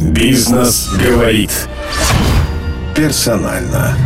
Бизнес 0.00 0.90
говорит. 0.92 1.50
Персонально. 2.94 3.96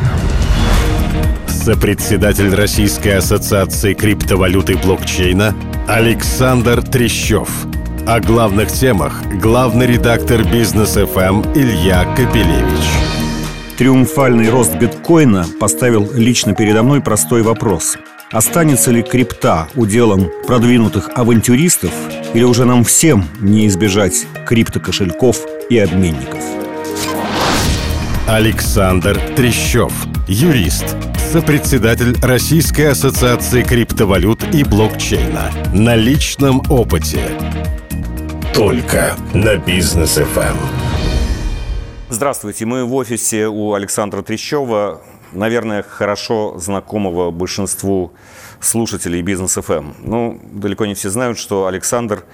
Сопредседатель 1.49 2.55
Российской 2.55 3.17
ассоциации 3.17 3.95
криптовалюты 3.95 4.77
блокчейна 4.77 5.55
Александр 5.89 6.83
Трещев. 6.83 7.49
О 8.07 8.21
главных 8.21 8.71
темах 8.71 9.23
главный 9.43 9.87
редактор 9.87 10.45
Бизнес 10.45 10.93
ФМ 10.93 11.43
Илья 11.55 12.05
Капелевич. 12.17 12.87
Триумфальный 13.77 14.49
рост 14.49 14.77
биткоина 14.77 15.45
поставил 15.59 16.11
лично 16.13 16.55
передо 16.55 16.83
мной 16.83 17.01
простой 17.01 17.43
вопрос. 17.43 17.97
Останется 18.33 18.93
ли 18.93 19.03
крипта 19.03 19.67
уделом 19.75 20.31
продвинутых 20.47 21.11
авантюристов 21.17 21.91
или 22.33 22.45
уже 22.45 22.65
нам 22.65 22.85
всем 22.85 23.25
не 23.41 23.67
избежать 23.67 24.25
криптокошельков 24.47 25.45
и 25.69 25.77
обменников? 25.79 26.39
Александр 28.29 29.19
Трещев, 29.35 29.93
юрист, 30.29 30.97
сопредседатель 31.33 32.17
Российской 32.23 32.91
ассоциации 32.93 33.65
криптовалют 33.65 34.45
и 34.55 34.63
блокчейна. 34.63 35.51
На 35.75 35.97
личном 35.97 36.63
опыте. 36.71 37.23
Только 38.55 39.17
на 39.35 39.57
бизнес 39.57 40.15
ФМ. 40.15 40.57
Здравствуйте, 42.11 42.65
мы 42.65 42.85
в 42.85 42.95
офисе 42.95 43.49
у 43.49 43.75
Александра 43.75 44.23
Трещева, 44.23 45.01
наверное, 45.33 45.83
хорошо 45.83 46.59
знакомого 46.59 47.31
большинству 47.31 48.13
слушателей 48.61 49.23
Бизнес 49.23 49.55
ФМ. 49.55 49.93
Ну, 49.99 50.41
далеко 50.53 50.87
не 50.87 50.95
все 50.95 51.11
знают, 51.11 51.39
что 51.39 51.67
Александр 51.67 52.25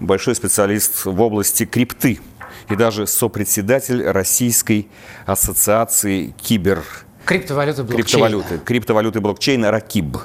большой 0.00 0.34
специалист 0.34 1.04
в 1.04 1.20
области 1.20 1.64
крипты 1.64 2.20
и 2.68 2.76
даже 2.76 3.06
сопредседатель 3.06 4.04
Российской 4.04 4.88
ассоциации 5.24 6.34
кибер... 6.42 6.82
Криптовалюты 7.24 7.82
блокчейна. 7.82 8.02
Криптовалюты, 8.02 8.58
криптовалюты 8.58 9.20
блокчейна 9.20 9.70
РАКИБ. 9.70 10.18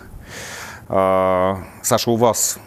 А, 0.88 1.64
Саша, 1.82 2.12
у 2.12 2.16
вас 2.16 2.60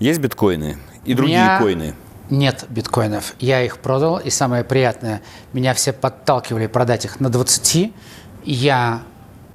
есть 0.00 0.18
биткоины 0.20 0.78
и 1.04 1.14
другие 1.14 1.38
меня... 1.38 1.58
коины? 1.58 1.94
Нет 2.30 2.64
биткоинов. 2.68 3.34
Я 3.38 3.62
их 3.62 3.78
продал, 3.78 4.18
и 4.18 4.30
самое 4.30 4.64
приятное, 4.64 5.22
меня 5.52 5.74
все 5.74 5.92
подталкивали 5.92 6.66
продать 6.66 7.04
их 7.04 7.20
на 7.20 7.28
20. 7.28 7.92
Я 8.44 9.02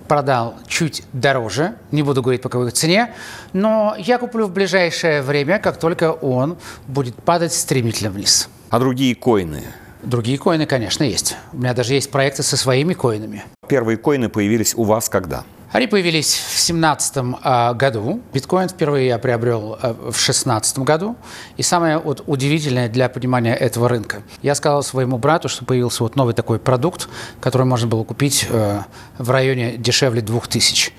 продал 0.08 0.56
чуть 0.68 1.04
дороже, 1.14 1.76
не 1.92 2.02
буду 2.02 2.22
говорить 2.22 2.42
по 2.42 2.50
какой 2.50 2.72
цене, 2.72 3.14
но 3.54 3.96
я 3.98 4.18
куплю 4.18 4.48
в 4.48 4.52
ближайшее 4.52 5.22
время, 5.22 5.60
как 5.60 5.78
только 5.78 6.12
он 6.12 6.58
будет 6.88 7.16
падать 7.16 7.54
стремительно 7.54 8.10
вниз. 8.10 8.50
А 8.70 8.80
другие 8.80 9.16
коины? 9.16 9.64
Другие 10.02 10.38
коины, 10.38 10.66
конечно, 10.66 11.04
есть. 11.04 11.36
У 11.54 11.58
меня 11.58 11.74
даже 11.74 11.94
есть 11.94 12.10
проекты 12.10 12.42
со 12.42 12.58
своими 12.58 12.94
коинами. 12.94 13.44
Первые 13.68 13.98
коины 13.98 14.30
появились 14.30 14.74
у 14.76 14.84
вас 14.84 15.10
когда? 15.10 15.44
Они 15.72 15.86
появились 15.86 16.34
в 16.34 16.50
2017 16.50 17.18
э, 17.18 17.74
году. 17.76 18.22
Биткоин 18.34 18.70
впервые 18.70 19.08
я 19.08 19.20
приобрел 19.20 19.78
э, 19.82 19.94
в 19.94 20.18
2016 20.18 20.80
году. 20.80 21.16
И 21.58 21.64
самое 21.64 22.00
вот 22.00 22.24
удивительное 22.26 22.90
для 22.90 23.08
понимания 23.08 23.54
этого 23.54 23.88
рынка. 23.88 24.24
Я 24.42 24.56
сказал 24.56 24.82
своему 24.82 25.20
брату, 25.20 25.48
что 25.48 25.66
появился 25.66 26.04
вот 26.04 26.16
новый 26.16 26.34
такой 26.34 26.58
продукт, 26.58 27.08
который 27.40 27.68
можно 27.68 27.88
было 27.88 28.04
купить 28.04 28.48
э, 28.50 28.80
в 29.20 29.30
районе 29.30 29.78
дешевле 29.78 30.22
2000. 30.22 30.92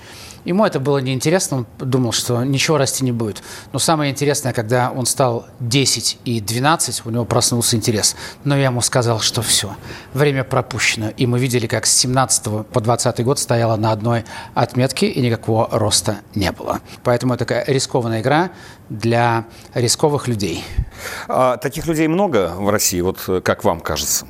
Ему 0.45 0.65
это 0.65 0.79
было 0.79 0.97
неинтересно, 0.97 1.57
он 1.57 1.67
думал, 1.79 2.11
что 2.11 2.43
ничего 2.43 2.77
расти 2.77 3.03
не 3.03 3.11
будет. 3.11 3.43
Но 3.73 3.79
самое 3.79 4.11
интересное, 4.11 4.53
когда 4.53 4.91
он 4.91 5.05
стал 5.05 5.45
10 5.59 6.19
и 6.25 6.41
12, 6.41 7.05
у 7.05 7.09
него 7.09 7.25
проснулся 7.25 7.75
интерес. 7.75 8.15
Но 8.43 8.57
я 8.57 8.65
ему 8.65 8.81
сказал, 8.81 9.19
что 9.19 9.41
все, 9.41 9.75
время 10.13 10.43
пропущено. 10.43 11.09
И 11.09 11.27
мы 11.27 11.39
видели, 11.39 11.67
как 11.67 11.85
с 11.85 11.93
17 11.93 12.67
по 12.67 12.81
20 12.81 13.23
год 13.23 13.39
стояла 13.39 13.75
на 13.75 13.91
одной 13.91 14.25
отметке, 14.53 15.07
и 15.07 15.21
никакого 15.21 15.69
роста 15.71 16.17
не 16.35 16.51
было. 16.51 16.79
Поэтому 17.03 17.33
это 17.33 17.45
такая 17.45 17.65
рискованная 17.65 18.21
игра 18.21 18.51
для 18.89 19.45
рисковых 19.73 20.27
людей. 20.27 20.63
А, 21.27 21.57
таких 21.57 21.87
людей 21.87 22.07
много 22.07 22.53
в 22.55 22.69
России, 22.69 23.01
вот 23.01 23.43
как 23.43 23.63
вам 23.63 23.79
кажется? 23.79 24.25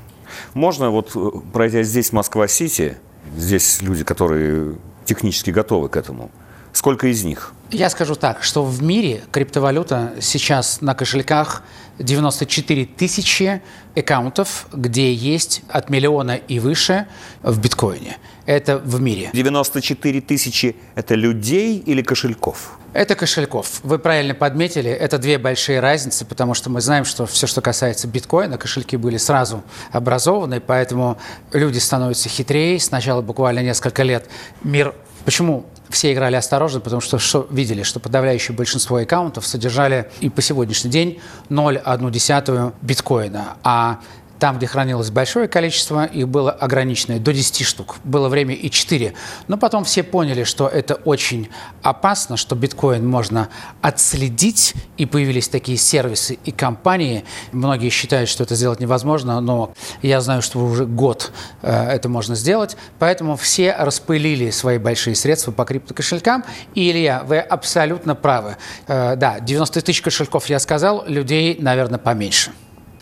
Можно 0.54 0.90
вот 0.90 1.16
пройдя 1.54 1.84
здесь 1.84 2.12
Москва-Сити, 2.12 2.98
здесь 3.36 3.82
люди, 3.82 4.04
которые 4.04 4.78
технически 5.06 5.52
готовы 5.52 5.90
к 5.90 5.96
этому. 5.96 6.32
Сколько 6.74 7.08
из 7.08 7.24
них? 7.24 7.54
Я 7.72 7.90
скажу 7.90 8.16
так, 8.16 8.44
что 8.44 8.66
в 8.66 8.84
мире 8.84 9.22
криптовалюта 9.32 10.14
сейчас 10.20 10.82
на 10.82 10.94
кошельках 10.94 11.64
94 12.00 12.86
тысячи 12.86 13.62
аккаунтов, 13.96 14.68
где 14.74 15.14
есть 15.14 15.62
от 15.70 15.90
миллиона 15.90 16.36
и 16.36 16.60
выше 16.60 17.08
в 17.42 17.60
биткоине. 17.62 18.18
Это 18.46 18.78
в 18.78 19.00
мире. 19.00 19.30
94 19.32 20.20
тысячи– 20.20 20.76
это 20.96 21.16
людей 21.16 21.78
или 21.78 22.02
кошельков? 22.02 22.78
Это 22.92 23.16
кошельков. 23.16 23.80
Вы 23.84 24.00
правильно 24.00 24.34
подметили, 24.34 24.92
это 24.92 25.18
две 25.18 25.38
большие 25.38 25.80
разницы, 25.80 26.26
потому 26.26 26.54
что 26.54 26.70
мы 26.70 26.82
знаем, 26.82 27.06
что 27.06 27.26
все, 27.26 27.48
что 27.48 27.62
касается 27.62 28.06
биткоина, 28.06 28.58
кошельки 28.58 28.98
были 28.98 29.16
сразу 29.16 29.64
образованы, 29.94 30.60
поэтому 30.60 31.18
люди 31.54 31.78
становятся 31.78 32.28
хитрее. 32.28 32.82
Сначала 32.82 33.22
буквально 33.22 33.60
несколько 33.60 34.04
лет 34.04 34.28
мир 34.62 34.94
Почему 35.26 35.66
все 35.92 36.14
играли 36.14 36.36
осторожно? 36.36 36.80
Потому 36.80 37.02
что, 37.02 37.20
что 37.20 37.48
видели, 37.50 37.84
что 37.84 38.00
подавляющее 38.00 38.56
большинство 38.56 38.98
аккаунтов 38.98 39.46
содержали 39.46 40.10
и 40.20 40.30
по 40.30 40.42
сегодняшний 40.42 40.92
день 40.92 41.20
0,1 41.50 42.74
биткоина, 42.82 43.58
а 43.64 44.00
там, 44.42 44.58
где 44.58 44.66
хранилось 44.66 45.12
большое 45.12 45.48
количество, 45.48 46.04
их 46.04 46.28
было 46.28 46.52
ограниченное, 46.52 47.20
до 47.20 47.32
10 47.32 47.64
штук. 47.64 47.98
Было 48.04 48.28
время 48.28 48.56
и 48.56 48.72
4. 48.72 49.14
Но 49.48 49.56
потом 49.56 49.84
все 49.84 50.02
поняли, 50.02 50.46
что 50.46 50.68
это 50.68 50.96
очень 50.96 51.50
опасно, 51.84 52.38
что 52.38 52.56
биткоин 52.56 53.08
можно 53.08 53.50
отследить, 53.84 54.74
и 54.98 55.06
появились 55.06 55.48
такие 55.48 55.78
сервисы 55.78 56.40
и 56.44 56.52
компании. 56.52 57.24
Многие 57.52 57.90
считают, 57.90 58.30
что 58.30 58.44
это 58.44 58.56
сделать 58.56 58.80
невозможно, 58.80 59.40
но 59.42 59.76
я 60.02 60.22
знаю, 60.22 60.42
что 60.42 60.58
уже 60.58 60.88
год 60.88 61.32
э, 61.62 61.72
это 61.72 62.10
можно 62.10 62.34
сделать. 62.34 62.78
Поэтому 62.98 63.36
все 63.36 63.76
распылили 63.78 64.50
свои 64.50 64.80
большие 64.80 65.14
средства 65.14 65.52
по 65.52 65.66
криптокошелькам. 65.66 66.44
И, 66.74 66.90
Илья, 66.90 67.22
вы 67.28 67.38
абсолютно 67.38 68.16
правы. 68.16 68.58
Э, 68.88 69.16
да, 69.16 69.40
90 69.40 69.82
тысяч 69.82 70.02
кошельков 70.02 70.48
я 70.48 70.58
сказал, 70.58 71.04
людей, 71.06 71.58
наверное, 71.60 72.00
поменьше. 72.00 72.52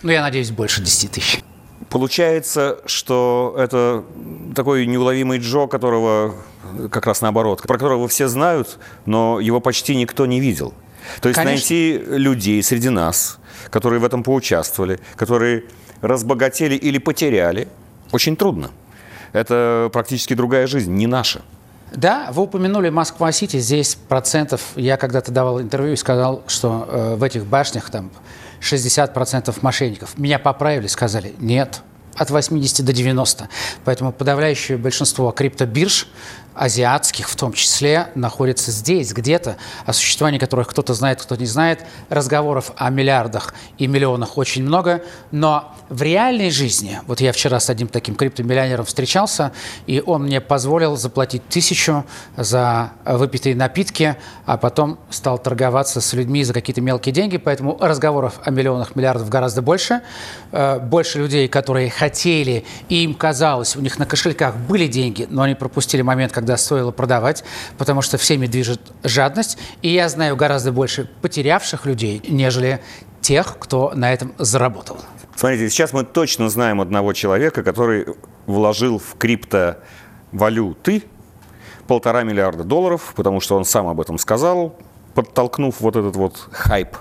Ну, 0.01 0.11
я 0.11 0.21
надеюсь, 0.21 0.51
больше 0.51 0.81
10 0.81 1.11
тысяч. 1.11 1.39
Получается, 1.89 2.79
что 2.85 3.55
это 3.57 4.03
такой 4.55 4.85
неуловимый 4.85 5.39
Джо, 5.39 5.67
которого 5.67 6.35
как 6.91 7.05
раз 7.07 7.21
наоборот, 7.21 7.61
про 7.63 7.77
которого 7.77 8.07
все 8.07 8.27
знают, 8.27 8.77
но 9.05 9.39
его 9.39 9.59
почти 9.59 9.95
никто 9.95 10.25
не 10.25 10.39
видел. 10.39 10.73
То 11.21 11.29
есть 11.29 11.37
Конечно. 11.37 11.55
найти 11.55 11.97
людей 12.05 12.61
среди 12.61 12.89
нас, 12.89 13.39
которые 13.71 13.99
в 13.99 14.05
этом 14.05 14.23
поучаствовали, 14.23 14.99
которые 15.15 15.63
разбогатели 16.01 16.75
или 16.75 16.97
потеряли, 16.97 17.67
очень 18.11 18.35
трудно. 18.35 18.71
Это 19.33 19.89
практически 19.91 20.33
другая 20.33 20.67
жизнь, 20.67 20.93
не 20.93 21.07
наша. 21.07 21.41
Да, 21.91 22.29
вы 22.31 22.43
упомянули 22.43 22.89
Москва-Сити. 22.89 23.57
Здесь 23.57 23.95
процентов, 23.95 24.61
я 24.75 24.97
когда-то 24.97 25.31
давал 25.31 25.59
интервью 25.59 25.93
и 25.93 25.95
сказал, 25.95 26.43
что 26.47 26.87
э, 26.87 27.15
в 27.15 27.23
этих 27.23 27.45
башнях 27.45 27.89
там 27.89 28.11
60% 28.61 29.55
мошенников. 29.61 30.17
Меня 30.17 30.39
поправили, 30.39 30.87
сказали, 30.87 31.33
нет, 31.39 31.81
от 32.15 32.29
80 32.29 32.85
до 32.85 32.93
90. 32.93 33.49
Поэтому 33.85 34.11
подавляющее 34.11 34.77
большинство 34.77 35.31
криптобирж 35.31 36.07
азиатских 36.55 37.29
в 37.29 37.35
том 37.35 37.53
числе, 37.53 38.09
находятся 38.15 38.71
здесь, 38.71 39.13
где-то, 39.13 39.57
о 39.85 39.93
существовании 39.93 40.39
которых 40.39 40.67
кто-то 40.67 40.93
знает, 40.93 41.21
кто-то 41.21 41.39
не 41.39 41.47
знает. 41.47 41.85
Разговоров 42.09 42.71
о 42.75 42.89
миллиардах 42.89 43.53
и 43.77 43.87
миллионах 43.87 44.37
очень 44.37 44.63
много, 44.63 45.01
но 45.31 45.73
в 45.89 46.01
реальной 46.01 46.51
жизни, 46.51 46.99
вот 47.07 47.21
я 47.21 47.31
вчера 47.31 47.59
с 47.59 47.69
одним 47.69 47.87
таким 47.87 48.15
криптомиллионером 48.15 48.85
встречался, 48.85 49.51
и 49.87 50.03
он 50.05 50.23
мне 50.23 50.41
позволил 50.41 50.97
заплатить 50.97 51.47
тысячу 51.47 52.05
за 52.37 52.91
выпитые 53.05 53.55
напитки, 53.55 54.15
а 54.45 54.57
потом 54.57 54.99
стал 55.09 55.37
торговаться 55.39 56.01
с 56.01 56.13
людьми 56.13 56.43
за 56.43 56.53
какие-то 56.53 56.81
мелкие 56.81 57.13
деньги, 57.13 57.37
поэтому 57.37 57.77
разговоров 57.79 58.39
о 58.43 58.51
миллионах, 58.51 58.95
миллиардов 58.95 59.29
гораздо 59.29 59.61
больше. 59.61 60.01
Э, 60.51 60.79
больше 60.79 61.19
людей, 61.19 61.47
которые 61.47 61.89
хотели, 61.89 62.65
и 62.89 63.03
им 63.03 63.13
казалось, 63.13 63.75
у 63.75 63.81
них 63.81 63.99
на 63.99 64.05
кошельках 64.05 64.55
были 64.55 64.87
деньги, 64.87 65.27
но 65.29 65.43
они 65.43 65.55
пропустили 65.55 66.01
момент, 66.01 66.31
когда 66.39 66.55
стоило 66.55 66.91
продавать, 66.91 67.43
потому 67.77 68.01
что 68.01 68.17
всеми 68.17 68.47
движет 68.47 68.79
жадность. 69.03 69.57
И 69.81 69.89
я 69.89 70.07
знаю 70.07 70.37
гораздо 70.37 70.71
больше 70.71 71.09
потерявших 71.21 71.85
людей, 71.85 72.21
нежели 72.29 72.79
тех, 73.19 73.57
кто 73.59 73.91
на 73.93 74.13
этом 74.13 74.33
заработал. 74.37 74.97
Смотрите, 75.35 75.69
сейчас 75.69 75.91
мы 75.91 76.05
точно 76.05 76.49
знаем 76.49 76.79
одного 76.79 77.11
человека, 77.11 77.61
который 77.61 78.05
вложил 78.45 78.99
в 78.99 79.17
криптовалюты 79.17 81.03
полтора 81.87 82.23
миллиарда 82.23 82.63
долларов, 82.63 83.11
потому 83.17 83.41
что 83.41 83.57
он 83.57 83.65
сам 83.65 83.89
об 83.89 83.99
этом 83.99 84.17
сказал, 84.17 84.77
подтолкнув 85.15 85.81
вот 85.81 85.97
этот 85.97 86.15
вот 86.15 86.47
хайп, 86.51 86.95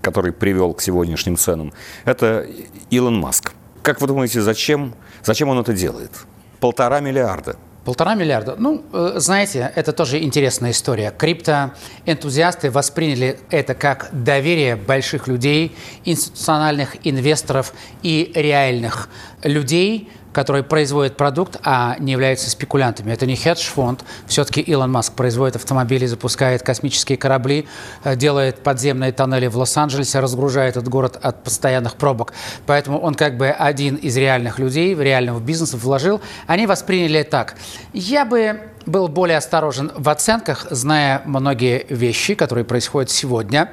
который 0.00 0.32
привел 0.32 0.72
к 0.72 0.80
сегодняшним 0.80 1.36
ценам. 1.36 1.74
Это 2.06 2.46
Илон 2.88 3.20
Маск. 3.20 3.52
Как 3.82 4.00
вы 4.00 4.06
думаете, 4.06 4.40
зачем, 4.40 4.94
зачем 5.22 5.50
он 5.50 5.58
это 5.58 5.74
делает? 5.74 6.12
Полтора 6.58 7.00
миллиарда. 7.00 7.56
Полтора 7.88 8.14
миллиарда. 8.14 8.54
Ну, 8.58 8.84
э, 8.92 9.14
знаете, 9.16 9.72
это 9.74 9.92
тоже 9.92 10.22
интересная 10.22 10.72
история. 10.72 11.10
Криптоэнтузиасты 11.10 12.70
восприняли 12.70 13.38
это 13.48 13.72
как 13.72 14.10
доверие 14.12 14.76
больших 14.76 15.26
людей, 15.26 15.74
институциональных 16.04 16.96
инвесторов 17.04 17.72
и 18.02 18.30
реальных 18.34 19.08
людей, 19.42 20.10
которые 20.32 20.62
производят 20.62 21.16
продукт, 21.16 21.58
а 21.64 21.96
не 21.98 22.12
являются 22.12 22.50
спекулянтами. 22.50 23.12
Это 23.12 23.26
не 23.26 23.36
хедж-фонд. 23.36 24.04
Все-таки 24.26 24.60
Илон 24.60 24.92
Маск 24.92 25.14
производит 25.14 25.56
автомобили, 25.56 26.06
запускает 26.06 26.62
космические 26.62 27.18
корабли, 27.18 27.66
э, 28.04 28.16
делает 28.16 28.62
подземные 28.62 29.12
тоннели 29.12 29.46
в 29.46 29.56
Лос-Анджелесе, 29.56 30.20
разгружает 30.20 30.76
этот 30.76 30.88
город 30.88 31.18
от 31.20 31.44
постоянных 31.44 31.96
пробок. 31.96 32.32
Поэтому 32.66 32.98
он 32.98 33.14
как 33.14 33.36
бы 33.36 33.48
один 33.48 33.96
из 33.96 34.16
реальных 34.16 34.58
людей, 34.58 34.94
реального 34.94 35.40
бизнеса 35.40 35.76
вложил. 35.76 36.20
Они 36.46 36.66
восприняли 36.66 37.22
так. 37.22 37.56
Я 37.92 38.24
бы 38.24 38.60
был 38.86 39.08
более 39.08 39.36
осторожен 39.36 39.92
в 39.94 40.08
оценках, 40.08 40.66
зная 40.70 41.22
многие 41.24 41.86
вещи, 41.88 42.34
которые 42.34 42.64
происходят 42.64 43.10
сегодня. 43.10 43.72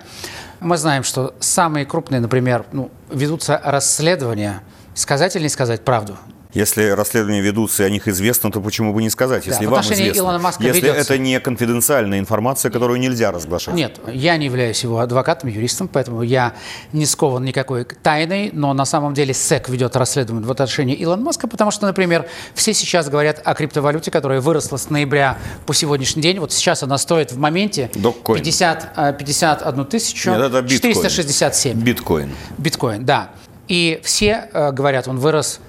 Мы 0.60 0.78
знаем, 0.78 1.04
что 1.04 1.36
самые 1.40 1.86
крупные, 1.86 2.22
например, 2.22 2.66
ну, 2.72 2.92
ведутся 3.12 3.60
расследования. 3.64 4.62
Сказать 4.94 5.36
или 5.36 5.44
не 5.44 5.50
сказать 5.50 5.84
правду? 5.84 6.18
Если 6.56 6.88
расследования 6.92 7.42
ведутся 7.42 7.84
и 7.84 7.86
о 7.86 7.90
них 7.90 8.08
известно, 8.08 8.50
то 8.50 8.62
почему 8.62 8.94
бы 8.94 9.02
не 9.02 9.10
сказать, 9.10 9.46
если 9.46 9.66
да, 9.66 9.72
вам 9.72 9.82
известно? 9.82 10.18
Илона 10.18 10.40
Маска 10.40 10.64
если 10.64 10.80
ведется. 10.80 11.02
это 11.02 11.18
не 11.18 11.42
конфиденциальная 11.42 12.18
информация, 12.18 12.72
которую 12.72 12.98
нельзя 12.98 13.34
разглашать. 13.34 13.76
Нет, 13.76 14.00
я 14.08 14.38
не 14.38 14.46
являюсь 14.46 14.82
его 14.82 15.00
адвокатом, 15.00 15.50
юристом, 15.50 15.90
поэтому 15.90 16.22
я 16.22 16.54
не 16.94 17.06
скован 17.06 17.44
никакой 17.44 17.84
тайной, 17.84 18.52
но 18.54 18.74
на 18.74 18.86
самом 18.86 19.14
деле 19.14 19.34
СЭК 19.34 19.68
ведет 19.68 19.98
расследование 19.98 20.48
в 20.48 20.52
отношении 20.52 20.96
Илона 21.04 21.24
Маска, 21.24 21.50
потому 21.50 21.72
что, 21.72 21.88
например, 21.88 22.26
все 22.54 22.74
сейчас 22.74 23.10
говорят 23.10 23.42
о 23.44 23.54
криптовалюте, 23.54 24.10
которая 24.10 24.40
выросла 24.40 24.78
с 24.78 24.90
ноября 24.90 25.38
по 25.66 25.74
сегодняшний 25.74 26.22
день. 26.22 26.40
Вот 26.40 26.54
сейчас 26.54 26.84
она 26.84 26.98
стоит 26.98 27.34
в 27.34 27.38
моменте 27.38 27.92
50, 27.94 29.18
51 29.18 29.86
тысячу 29.88 30.30
Нет, 30.32 30.40
это 30.40 30.62
биткоин. 30.62 30.94
467. 30.94 31.82
Биткоин. 31.82 32.32
Биткоин, 32.58 33.04
да. 33.04 33.32
И 33.68 34.00
все 34.04 34.48
э, 34.54 34.72
говорят, 34.72 35.08
он 35.10 35.18
вырос 35.18 35.60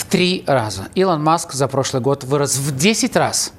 в 0.00 0.04
три 0.06 0.44
раза. 0.46 0.88
Илон 0.94 1.22
Маск 1.22 1.52
за 1.52 1.68
прошлый 1.68 2.02
год 2.02 2.24
вырос 2.24 2.56
в 2.56 2.74
10 2.74 3.16
раз. 3.16 3.52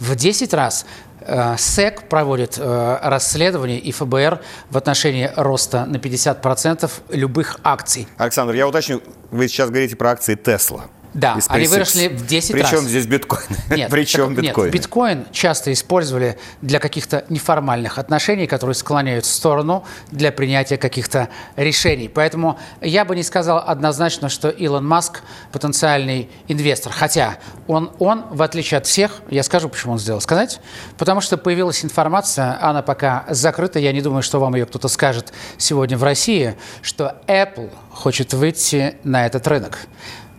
В 0.00 0.16
10 0.16 0.52
раз. 0.52 0.84
Э, 1.20 1.56
СЭК 1.56 2.08
проводит 2.08 2.58
э, 2.58 2.98
расследование 3.02 3.78
и 3.78 3.92
ФБР 3.92 4.40
в 4.70 4.76
отношении 4.76 5.30
роста 5.36 5.86
на 5.86 5.96
50% 5.96 6.90
любых 7.10 7.58
акций. 7.62 8.08
Александр, 8.16 8.54
я 8.54 8.66
уточню, 8.66 9.00
вы 9.30 9.46
сейчас 9.48 9.70
говорите 9.70 9.94
про 9.96 10.10
акции 10.10 10.34
Тесла. 10.34 10.86
Да, 11.16 11.38
они 11.48 11.66
выросли 11.66 12.08
в 12.08 12.26
10 12.26 12.52
Причем 12.52 12.62
раз. 12.62 12.70
Причем 12.70 12.88
здесь 12.88 13.06
биткоин? 13.06 13.56
Нет, 13.70 13.88
Причем 13.90 14.34
так, 14.34 14.44
биткоин? 14.44 14.66
Нет, 14.66 14.74
биткоин 14.74 15.26
часто 15.32 15.72
использовали 15.72 16.38
для 16.60 16.78
каких-то 16.78 17.24
неформальных 17.30 17.96
отношений, 17.96 18.46
которые 18.46 18.74
склоняют 18.74 19.24
в 19.24 19.28
сторону 19.28 19.84
для 20.10 20.30
принятия 20.30 20.76
каких-то 20.76 21.30
решений. 21.56 22.08
Поэтому 22.08 22.58
я 22.82 23.06
бы 23.06 23.16
не 23.16 23.22
сказал 23.22 23.64
однозначно, 23.66 24.28
что 24.28 24.50
Илон 24.50 24.86
Маск 24.86 25.22
потенциальный 25.52 26.28
инвестор. 26.48 26.92
Хотя 26.92 27.38
он, 27.66 27.92
он, 27.98 28.26
в 28.30 28.42
отличие 28.42 28.76
от 28.76 28.84
всех, 28.86 29.22
я 29.30 29.42
скажу, 29.42 29.70
почему 29.70 29.94
он 29.94 29.98
сделал. 29.98 30.20
Сказать? 30.20 30.60
Потому 30.98 31.22
что 31.22 31.38
появилась 31.38 31.82
информация, 31.82 32.58
она 32.60 32.82
пока 32.82 33.24
закрыта, 33.30 33.78
я 33.78 33.92
не 33.92 34.02
думаю, 34.02 34.22
что 34.22 34.38
вам 34.38 34.54
ее 34.54 34.66
кто-то 34.66 34.88
скажет 34.88 35.32
сегодня 35.56 35.96
в 35.96 36.04
России, 36.04 36.56
что 36.82 37.16
Apple 37.26 37.70
хочет 37.90 38.34
выйти 38.34 38.96
на 39.02 39.24
этот 39.24 39.46
рынок. 39.46 39.78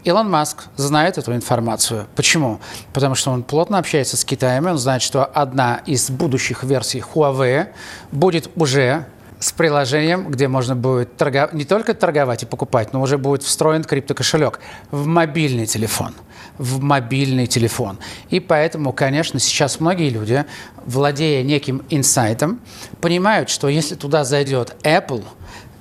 Илон 0.08 0.30
Маск 0.30 0.68
знает 0.78 1.18
эту 1.18 1.34
информацию. 1.34 2.08
Почему? 2.16 2.62
Потому 2.94 3.14
что 3.14 3.32
он 3.32 3.44
плотно 3.44 3.78
общается 3.78 4.16
с 4.16 4.24
Китаем, 4.24 4.66
и 4.66 4.72
он 4.72 4.78
знает, 4.78 5.02
что 5.02 5.26
одна 5.26 5.82
из 5.86 6.10
будущих 6.10 6.64
версий 6.64 7.04
Huawei 7.14 7.68
будет 8.14 8.50
уже 8.56 9.06
с 9.40 9.52
приложением, 9.52 10.32
где 10.32 10.48
можно 10.48 10.78
будет 10.78 11.18
торгов... 11.18 11.52
не 11.52 11.66
только 11.66 11.94
торговать 11.94 12.44
и 12.44 12.46
покупать, 12.46 12.94
но 12.94 13.02
уже 13.02 13.18
будет 13.18 13.44
встроен 13.44 13.84
криптокошелек 13.84 14.62
в 14.92 15.08
мобильный 15.08 15.66
телефон. 15.66 16.14
В 16.58 16.82
мобильный 16.82 17.46
телефон. 17.46 18.00
И 18.30 18.40
поэтому, 18.40 18.94
конечно, 18.94 19.42
сейчас 19.42 19.82
многие 19.82 20.10
люди, 20.10 20.46
владея 20.86 21.44
неким 21.44 21.84
инсайтом, 21.90 22.62
понимают, 23.02 23.50
что 23.50 23.68
если 23.68 23.96
туда 23.96 24.24
зайдет 24.24 24.78
Apple– 24.84 25.26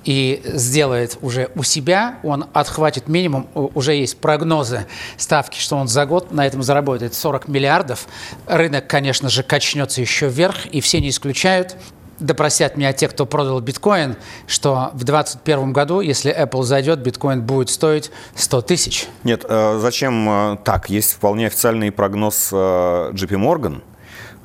и 0.07 0.41
сделает 0.45 1.17
уже 1.21 1.49
у 1.55 1.63
себя, 1.63 2.19
он 2.23 2.45
отхватит 2.53 3.09
минимум, 3.09 3.47
уже 3.53 3.93
есть 3.93 4.17
прогнозы 4.17 4.85
ставки, 5.17 5.59
что 5.59 5.75
он 5.75 5.89
за 5.89 6.05
год 6.05 6.31
на 6.31 6.47
этом 6.47 6.63
заработает 6.63 7.13
40 7.13 7.49
миллиардов. 7.49 8.07
Рынок, 8.45 8.87
конечно 8.87 9.29
же, 9.29 9.43
качнется 9.43 9.99
еще 9.99 10.29
вверх, 10.29 10.65
и 10.67 10.79
все 10.79 11.01
не 11.01 11.09
исключают, 11.09 11.75
допросят 12.19 12.77
меня 12.77 12.93
те, 12.93 13.09
кто 13.09 13.25
продал 13.25 13.59
биткоин, 13.59 14.15
что 14.47 14.91
в 14.93 15.03
2021 15.03 15.73
году, 15.73 15.99
если 15.99 16.33
Apple 16.33 16.63
зайдет, 16.63 16.99
биткоин 16.99 17.41
будет 17.41 17.69
стоить 17.69 18.09
100 18.35 18.61
тысяч. 18.61 19.07
Нет, 19.25 19.43
э, 19.47 19.79
зачем 19.81 20.29
э, 20.29 20.57
так? 20.63 20.89
Есть 20.89 21.11
вполне 21.15 21.47
официальный 21.47 21.91
прогноз 21.91 22.49
э, 22.53 22.55
JP 22.55 23.31
Morgan, 23.31 23.81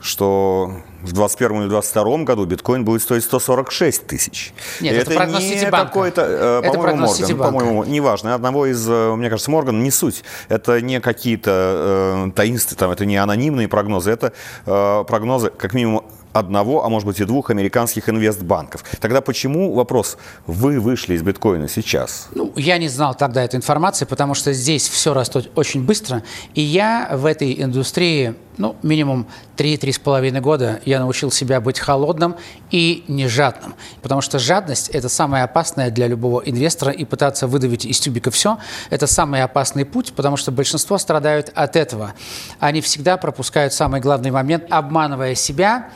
что 0.00 0.82
в 1.02 1.12
2021 1.12 1.62
или 1.62 1.69
2022 1.69 2.25
году 2.25 2.44
биткоин 2.44 2.84
будет 2.84 3.02
стоить 3.02 3.25
146 3.25 4.06
тысяч. 4.06 4.52
Нет, 4.81 4.94
это, 4.94 5.10
это 5.10 5.14
прогноз 5.19 5.43
не 5.43 5.70
какой-то, 5.70 6.22
э, 6.22 6.62
по-моему, 6.62 7.06
Морган, 7.06 7.38
по-моему, 7.38 7.84
неважно, 7.84 8.34
одного 8.34 8.66
из, 8.66 8.88
э, 8.88 9.14
мне 9.14 9.28
кажется, 9.28 9.50
Морган, 9.50 9.82
не 9.82 9.90
суть. 9.90 10.25
Это 10.49 10.81
не 10.81 11.00
какие-то 11.00 12.26
э, 12.28 12.31
таинственные, 12.34 12.78
там, 12.78 12.90
это 12.90 13.04
не 13.04 13.16
анонимные 13.16 13.69
прогнозы, 13.69 14.10
это 14.10 14.32
э, 14.66 15.04
прогнозы, 15.06 15.50
как 15.50 15.75
минимум, 15.75 16.04
одного, 16.32 16.84
а 16.84 16.88
может 16.88 17.06
быть 17.06 17.20
и 17.20 17.25
двух 17.25 17.50
американских 17.50 18.08
инвестбанков. 18.08 18.84
Тогда 19.00 19.20
почему, 19.20 19.75
вопрос, 19.75 20.17
вы 20.46 20.81
вышли 20.81 21.14
из 21.14 21.23
биткоина 21.23 21.69
сейчас? 21.69 22.29
Ну, 22.34 22.52
я 22.56 22.79
не 22.79 22.88
знал 22.88 23.14
тогда 23.14 23.43
этой 23.43 23.56
информации, 23.56 24.05
потому 24.05 24.34
что 24.34 24.52
здесь 24.52 24.88
все 24.88 25.14
растет 25.14 25.50
очень 25.55 25.84
быстро, 25.84 26.23
и 26.55 26.61
я 26.61 27.11
в 27.12 27.26
этой 27.26 27.62
индустрии, 27.62 28.34
ну, 28.58 28.76
минимум 28.82 29.26
3-3,5 29.56 30.40
года 30.40 30.81
я 30.84 30.99
научил 30.99 31.31
себя 31.31 31.61
быть 31.61 31.79
холодным 31.79 32.37
и 32.70 33.05
не 33.08 33.28
жадным, 33.28 33.75
потому 34.02 34.20
что 34.20 34.38
жадность– 34.38 34.88
это 34.90 35.08
самое 35.08 35.44
опасное 35.44 35.90
для 35.90 36.06
любого 36.06 36.40
инвестора, 36.40 36.93
и 36.93 37.05
пытаться 37.05 37.46
выдавить 37.46 37.85
из 37.85 37.99
тюбика 38.00 38.31
все– 38.31 38.58
это 38.90 39.06
самый 39.06 39.43
опасный 39.43 39.85
путь, 39.85 40.12
потому 40.14 40.37
что 40.37 40.52
большинство 40.52 40.99
страдают 40.99 41.50
от 41.54 41.76
этого. 41.76 42.12
Они 42.59 42.80
всегда 42.80 43.16
пропускают 43.16 43.73
самый 43.73 44.00
главный 44.00 44.30
момент, 44.30 44.64
обманывая 44.71 45.35
себя, 45.35 45.90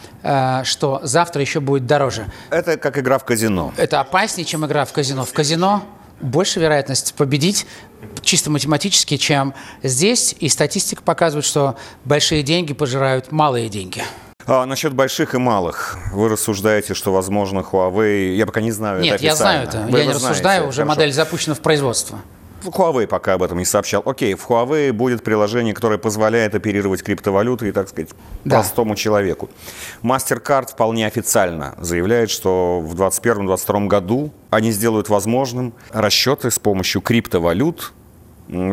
что 0.65 1.01
завтра 1.03 1.41
еще 1.41 1.61
будет 1.61 1.87
дороже. 1.87 2.27
Это 2.51 2.77
как 2.77 2.99
игра 2.99 3.19
в 3.19 3.25
казино. 3.25 3.73
Это 3.77 4.01
опаснее, 4.01 4.45
чем 4.45 4.65
игра 4.67 4.85
в 4.85 4.93
казино. 4.93 5.25
В 5.25 5.33
казино 5.33 5.83
больше 6.21 6.61
вероятность 6.61 7.15
победить 7.15 7.67
чисто 8.23 8.51
математически, 8.51 9.17
чем 9.17 9.55
здесь. 9.83 10.35
И 10.41 10.49
статистика 10.49 11.03
показывает, 11.03 11.45
что 11.45 11.77
большие 12.05 12.43
деньги 12.43 12.73
пожирают 12.73 13.33
малые 13.33 13.69
деньги. 13.69 14.03
А 14.47 14.65
насчет 14.65 14.95
больших 14.95 15.35
и 15.35 15.39
малых. 15.39 15.99
Вы 16.13 16.29
рассуждаете, 16.29 16.95
что, 16.95 17.13
возможно, 17.13 17.61
Huawei... 17.61 18.37
Я 18.37 18.47
пока 18.47 18.61
не 18.61 18.71
знаю 18.71 19.03
Нет, 19.03 19.17
это 19.17 19.25
я 19.25 19.35
знаю 19.35 19.65
это. 19.65 19.79
Вы 19.91 19.99
я 19.99 20.05
не 20.05 20.13
знаете, 20.13 20.29
рассуждаю, 20.29 20.69
уже 20.69 20.83
хорошо. 20.83 20.89
модель 20.89 21.13
запущена 21.13 21.55
в 21.57 21.61
производство. 21.61 22.21
Huawei 22.69 23.07
пока 23.07 23.35
об 23.35 23.43
этом 23.43 23.59
не 23.59 23.65
сообщал. 23.65 24.03
Окей, 24.05 24.35
в 24.35 24.49
Huawei 24.49 24.93
будет 24.93 25.23
приложение, 25.25 25.75
которое 25.75 25.99
позволяет 25.99 26.55
оперировать 26.55 27.03
криптовалютой, 27.03 27.73
так 27.73 27.89
сказать, 27.89 28.11
Да. 28.45 28.57
простому 28.61 28.95
человеку. 28.97 29.49
MasterCard 30.03 30.73
вполне 30.73 31.07
официально 31.07 31.75
заявляет, 31.81 32.31
что 32.31 32.81
в 32.81 32.95
2021-2022 32.95 33.87
году 33.89 34.33
они 34.51 34.71
сделают 34.73 35.09
возможным 35.09 35.73
расчеты 35.91 36.51
с 36.51 36.59
помощью 36.59 37.01
криптовалют 37.03 37.93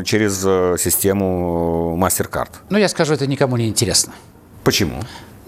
через 0.06 0.44
э, 0.46 0.76
систему 0.78 1.98
MasterCard. 2.00 2.50
Ну, 2.70 2.78
я 2.78 2.88
скажу, 2.90 3.14
это 3.14 3.26
никому 3.28 3.58
не 3.58 3.68
интересно. 3.68 4.14
Почему? 4.64 5.02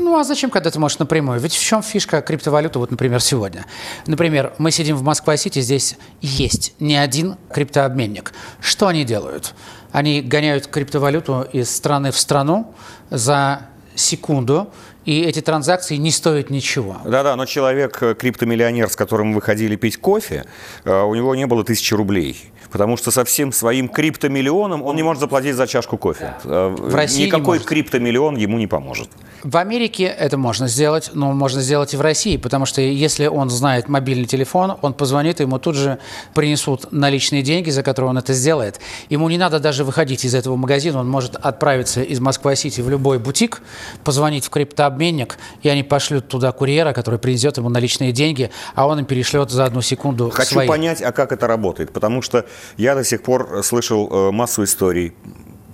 Ну, 0.06 0.20
а 0.20 0.24
зачем, 0.24 0.52
когда 0.52 0.70
ты 0.70 0.80
можешь 0.80 1.00
напрямую? 1.00 1.40
Ведь 1.40 1.56
в 1.56 1.60
чем 1.60 1.82
фишка 1.82 2.22
криптовалюты, 2.22 2.78
вот, 2.78 2.92
например, 2.92 3.20
сегодня? 3.22 3.66
Например, 4.06 4.54
мы 4.60 4.70
сидим 4.70 4.98
в 4.98 5.02
Москва-Сити, 5.02 5.62
здесь 5.62 5.98
есть 6.22 6.76
не 6.80 6.96
один 6.96 7.38
криптообменник. 7.52 8.32
Что 8.60 8.86
они 8.86 9.04
делают? 9.04 9.56
Они 9.92 10.22
гоняют 10.22 10.68
криптовалюту 10.68 11.48
из 11.52 11.76
страны 11.76 12.12
в 12.12 12.20
страну 12.20 12.76
за 13.10 13.62
секунду, 13.96 14.70
и 15.06 15.22
эти 15.22 15.42
транзакции 15.42 15.96
не 15.96 16.12
стоят 16.12 16.50
ничего. 16.50 16.98
Да-да, 17.06 17.36
но 17.36 17.46
человек, 17.46 18.02
э, 18.02 18.16
криптомиллионер, 18.16 18.90
с 18.90 18.96
которым 18.96 19.34
вы 19.34 19.42
ходили 19.42 19.76
пить 19.76 19.98
кофе, 19.98 20.46
э, 20.84 21.02
у 21.02 21.16
него 21.16 21.36
не 21.36 21.46
было 21.46 21.64
тысячи 21.64 21.94
рублей. 21.94 22.52
Потому 22.72 22.98
что 22.98 23.12
со 23.12 23.24
всем 23.24 23.52
своим 23.52 23.88
криптомиллионом 23.88 24.82
он 24.82 24.96
не 24.96 25.04
может 25.04 25.22
заплатить 25.22 25.56
за 25.56 25.68
чашку 25.68 25.98
кофе. 25.98 26.34
Да. 26.44 26.70
В 26.70 26.94
России 26.94 27.28
Никакой 27.28 27.60
криптомиллион 27.60 28.36
ему 28.36 28.58
не 28.58 28.68
поможет. 28.68 29.10
В 29.44 29.58
Америке 29.58 30.06
это 30.06 30.38
можно 30.38 30.68
сделать, 30.68 31.12
но 31.14 31.32
можно 31.34 31.62
сделать 31.62 31.94
и 31.94 31.98
в 31.98 32.02
России, 32.02 32.36
потому 32.36 32.66
что 32.66 32.82
если 32.82 33.28
он 33.28 33.52
знает 33.52 33.88
мобильный 33.88 34.26
телефон, 34.26 34.76
он 34.82 34.94
позвонит, 34.96 35.40
ему 35.40 35.60
тут 35.60 35.76
же 35.76 36.00
принесут 36.34 36.92
наличные 36.92 37.44
деньги, 37.44 37.70
за 37.70 37.84
которые 37.84 38.10
он 38.10 38.18
это 38.18 38.34
сделает. 38.34 38.80
Ему 39.10 39.30
не 39.30 39.38
надо 39.38 39.60
даже 39.60 39.84
выходить 39.84 40.26
из 40.26 40.34
этого 40.34 40.56
магазина, 40.56 41.00
он 41.00 41.08
может 41.08 41.36
отправиться 41.36 42.02
из 42.02 42.20
Москвы-Сити 42.20 42.82
в 42.82 42.90
любой 42.90 43.20
бутик, 43.20 43.62
позвонить 44.04 44.46
в 44.46 44.50
криптообменник, 44.96 45.38
и 45.62 45.70
они 45.70 45.84
пошлют 45.84 46.28
туда 46.28 46.52
курьера, 46.52 46.94
который 46.94 47.20
принесет 47.20 47.58
ему 47.58 47.70
наличные 47.70 48.12
деньги, 48.12 48.50
а 48.74 48.88
он 48.88 49.00
им 49.00 49.06
перешлет 49.06 49.52
за 49.52 49.66
одну 49.66 49.82
секунду 49.82 50.30
Хочу 50.30 50.52
свои. 50.52 50.68
понять, 50.68 51.02
а 51.02 51.12
как 51.12 51.32
это 51.32 51.48
работает, 51.48 51.92
потому 51.92 52.22
что 52.22 52.46
я 52.78 52.96
до 52.96 53.04
сих 53.04 53.24
пор 53.24 53.64
слышал 53.64 54.10
э, 54.10 54.32
массу 54.32 54.64
историй 54.64 55.14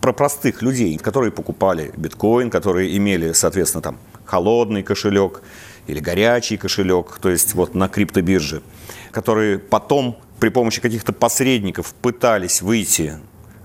про 0.02 0.14
простых 0.14 0.62
людей, 0.62 0.98
которые 0.98 1.32
покупали 1.32 1.92
биткоин, 1.96 2.50
которые 2.50 2.98
имели, 2.98 3.34
соответственно, 3.34 3.82
там 3.82 3.98
холодный 4.26 4.84
кошелек 4.84 5.42
или 5.88 6.00
горячий 6.00 6.58
кошелек, 6.58 7.20
то 7.22 7.30
есть 7.30 7.54
вот 7.54 7.76
на 7.76 7.88
криптобирже, 7.88 8.62
которые 9.12 9.60
потом 9.60 10.18
при 10.40 10.50
помощи 10.50 10.82
каких-то 10.82 11.14
посредников 11.14 11.94
пытались 12.02 12.62
выйти 12.62 13.14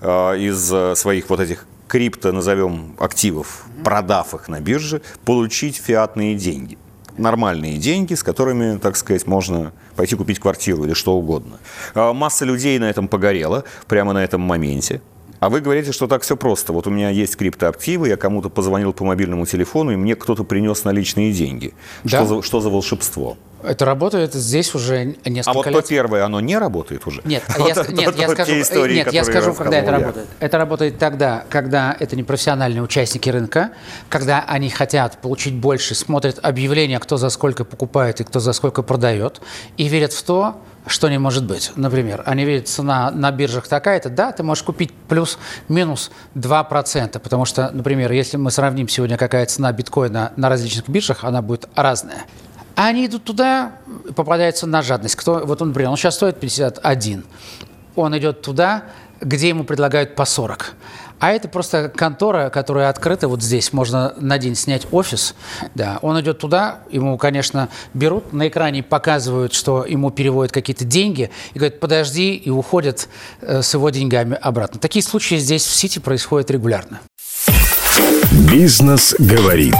э, 0.01 0.37
из 0.37 0.71
э, 0.71 0.95
своих 0.95 1.29
вот 1.29 1.39
этих 1.39 1.65
крипто, 1.87 2.31
назовем, 2.31 2.95
активов, 2.99 3.65
продав 3.83 4.33
их 4.33 4.47
на 4.47 4.59
бирже, 4.59 5.01
получить 5.25 5.77
фиатные 5.77 6.35
деньги. 6.35 6.77
Нормальные 7.17 7.77
деньги, 7.77 8.13
с 8.13 8.21
которыми, 8.21 8.77
так 8.77 8.95
сказать, 8.95 9.25
можно 9.25 9.71
пойти 9.95 10.15
купить 10.15 10.39
квартиру 10.39 10.83
или 10.85 10.93
что 10.93 11.13
угодно. 11.13 11.57
Э, 11.95 12.13
масса 12.13 12.45
людей 12.45 12.77
на 12.77 12.89
этом 12.89 13.07
погорела 13.07 13.63
прямо 13.87 14.13
на 14.13 14.23
этом 14.23 14.41
моменте. 14.41 15.01
А 15.39 15.49
вы 15.49 15.61
говорите, 15.61 15.91
что 15.91 16.07
так 16.07 16.23
все 16.23 16.35
просто. 16.35 16.73
Вот 16.73 16.87
у 16.87 16.89
меня 16.89 17.09
есть 17.09 17.35
криптоактивы, 17.35 18.09
я 18.09 18.17
кому-то 18.17 18.49
позвонил 18.49 18.93
по 18.93 19.05
мобильному 19.05 19.45
телефону, 19.45 19.91
и 19.91 19.95
мне 19.95 20.15
кто-то 20.15 20.43
принес 20.43 20.83
наличные 20.83 21.31
деньги. 21.31 21.73
Да. 22.03 22.09
Что, 22.09 22.25
за, 22.25 22.41
что 22.43 22.59
за 22.61 22.69
волшебство? 22.69 23.37
Это 23.63 23.85
работает 23.85 24.33
здесь 24.33 24.73
уже 24.75 25.15
несколько 25.25 25.49
А 25.51 25.53
вот 25.53 25.65
лет. 25.65 25.75
то 25.75 25.81
первое, 25.81 26.23
оно 26.25 26.39
не 26.39 26.57
работает 26.57 27.05
уже? 27.07 27.21
Нет, 27.25 27.43
Вот 27.57 27.67
я, 27.67 27.73
это- 27.73 27.91
нет, 27.93 28.05
вот 28.05 28.17
я 28.17 28.29
скажу, 28.29 28.61
истории, 28.61 28.95
нет, 28.95 29.11
я 29.11 29.23
скажу, 29.23 29.53
когда 29.53 29.77
это 29.79 29.91
работает. 29.91 30.27
Это 30.39 30.57
работает 30.57 30.97
тогда, 30.99 31.43
когда 31.49 31.95
это 31.99 32.15
не 32.15 32.23
профессиональные 32.23 32.81
участники 32.83 33.29
рынка, 33.29 33.71
когда 34.09 34.43
они 34.47 34.69
хотят 34.69 35.17
получить 35.21 35.55
больше, 35.55 35.95
смотрят 35.95 36.39
объявления, 36.41 36.99
кто 36.99 37.17
за 37.17 37.29
сколько 37.29 37.63
покупает 37.65 38.21
и 38.21 38.23
кто 38.23 38.39
за 38.39 38.53
сколько 38.53 38.83
продает, 38.83 39.41
и 39.75 39.87
верят 39.87 40.13
в 40.13 40.23
то, 40.23 40.61
что 40.87 41.09
не 41.09 41.17
может 41.17 41.45
быть. 41.45 41.71
Например, 41.75 42.23
они 42.25 42.45
видят, 42.45 42.67
цена 42.67 43.11
на 43.11 43.31
биржах 43.31 43.67
такая-то, 43.67 44.09
да, 44.09 44.31
ты 44.31 44.43
можешь 44.43 44.63
купить 44.63 44.93
плюс-минус 45.07 46.11
2%, 46.35 47.19
потому 47.19 47.45
что, 47.45 47.69
например, 47.71 48.11
если 48.11 48.37
мы 48.37 48.51
сравним 48.51 48.87
сегодня, 48.87 49.17
какая 49.17 49.45
цена 49.45 49.71
биткоина 49.71 50.33
на 50.35 50.49
различных 50.49 50.89
биржах, 50.89 51.23
она 51.23 51.41
будет 51.41 51.67
разная. 51.75 52.25
А 52.75 52.87
они 52.87 53.07
идут 53.07 53.23
туда, 53.23 53.71
попадаются 54.15 54.67
на 54.67 54.81
жадность. 54.81 55.15
Кто, 55.15 55.41
вот 55.45 55.61
он, 55.61 55.69
например, 55.69 55.89
он 55.89 55.97
сейчас 55.97 56.15
стоит 56.15 56.39
51. 56.39 57.25
Он 57.95 58.17
идет 58.17 58.43
туда, 58.43 58.83
где 59.21 59.49
ему 59.49 59.63
предлагают 59.63 60.15
по 60.15 60.25
40. 60.25 60.75
А 61.19 61.31
это 61.31 61.47
просто 61.47 61.89
контора, 61.89 62.49
которая 62.49 62.89
открыта 62.89 63.27
вот 63.27 63.41
здесь. 63.41 63.73
Можно 63.73 64.13
на 64.17 64.37
день 64.37 64.55
снять 64.55 64.87
офис. 64.91 65.33
Да, 65.73 65.97
он 66.01 66.19
идет 66.21 66.37
туда, 66.39 66.79
ему, 66.91 67.17
конечно, 67.17 67.69
берут, 67.93 68.33
на 68.33 68.47
экране 68.47 68.83
показывают, 68.83 69.53
что 69.53 69.83
ему 69.83 70.11
переводят 70.11 70.51
какие-то 70.51 70.85
деньги, 70.85 71.31
и 71.53 71.59
говорят, 71.59 71.79
подожди, 71.79 72.35
и 72.35 72.49
уходят 72.49 73.09
э, 73.41 73.61
с 73.61 73.73
его 73.73 73.89
деньгами 73.89 74.37
обратно. 74.39 74.79
Такие 74.79 75.03
случаи 75.03 75.35
здесь 75.35 75.65
в 75.65 75.73
Сити 75.73 75.99
происходят 75.99 76.51
регулярно. 76.51 76.99
Бизнес 78.51 79.15
говорит. 79.17 79.75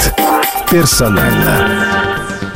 Персонально. 0.72 2.07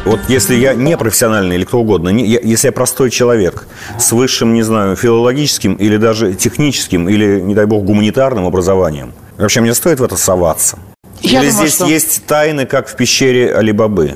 Вот 0.05 0.19
если 0.27 0.55
я 0.55 0.73
не 0.73 0.97
профессиональный 0.97 1.55
или 1.55 1.63
кто 1.63 1.79
угодно, 1.79 2.09
не- 2.09 2.25
я- 2.25 2.39
если 2.41 2.67
я 2.69 2.71
простой 2.71 3.11
человек 3.11 3.67
с 3.99 4.11
высшим, 4.11 4.53
не 4.53 4.63
знаю, 4.63 4.95
филологическим 4.95 5.75
или 5.75 5.97
даже 5.97 6.33
техническим 6.33 7.07
или, 7.07 7.39
не 7.39 7.53
дай 7.53 7.65
бог, 7.65 7.83
гуманитарным 7.85 8.45
образованием, 8.45 9.13
вообще 9.37 9.61
мне 9.61 9.73
стоит 9.75 9.99
в 9.99 10.03
это 10.03 10.17
соваться? 10.17 10.79
Я 11.21 11.41
или 11.43 11.49
думаю, 11.51 11.67
здесь 11.67 11.75
что- 11.75 11.85
есть 11.85 12.25
тайны, 12.25 12.65
как 12.65 12.87
в 12.87 12.95
пещере 12.95 13.53
Алибабы? 13.55 14.15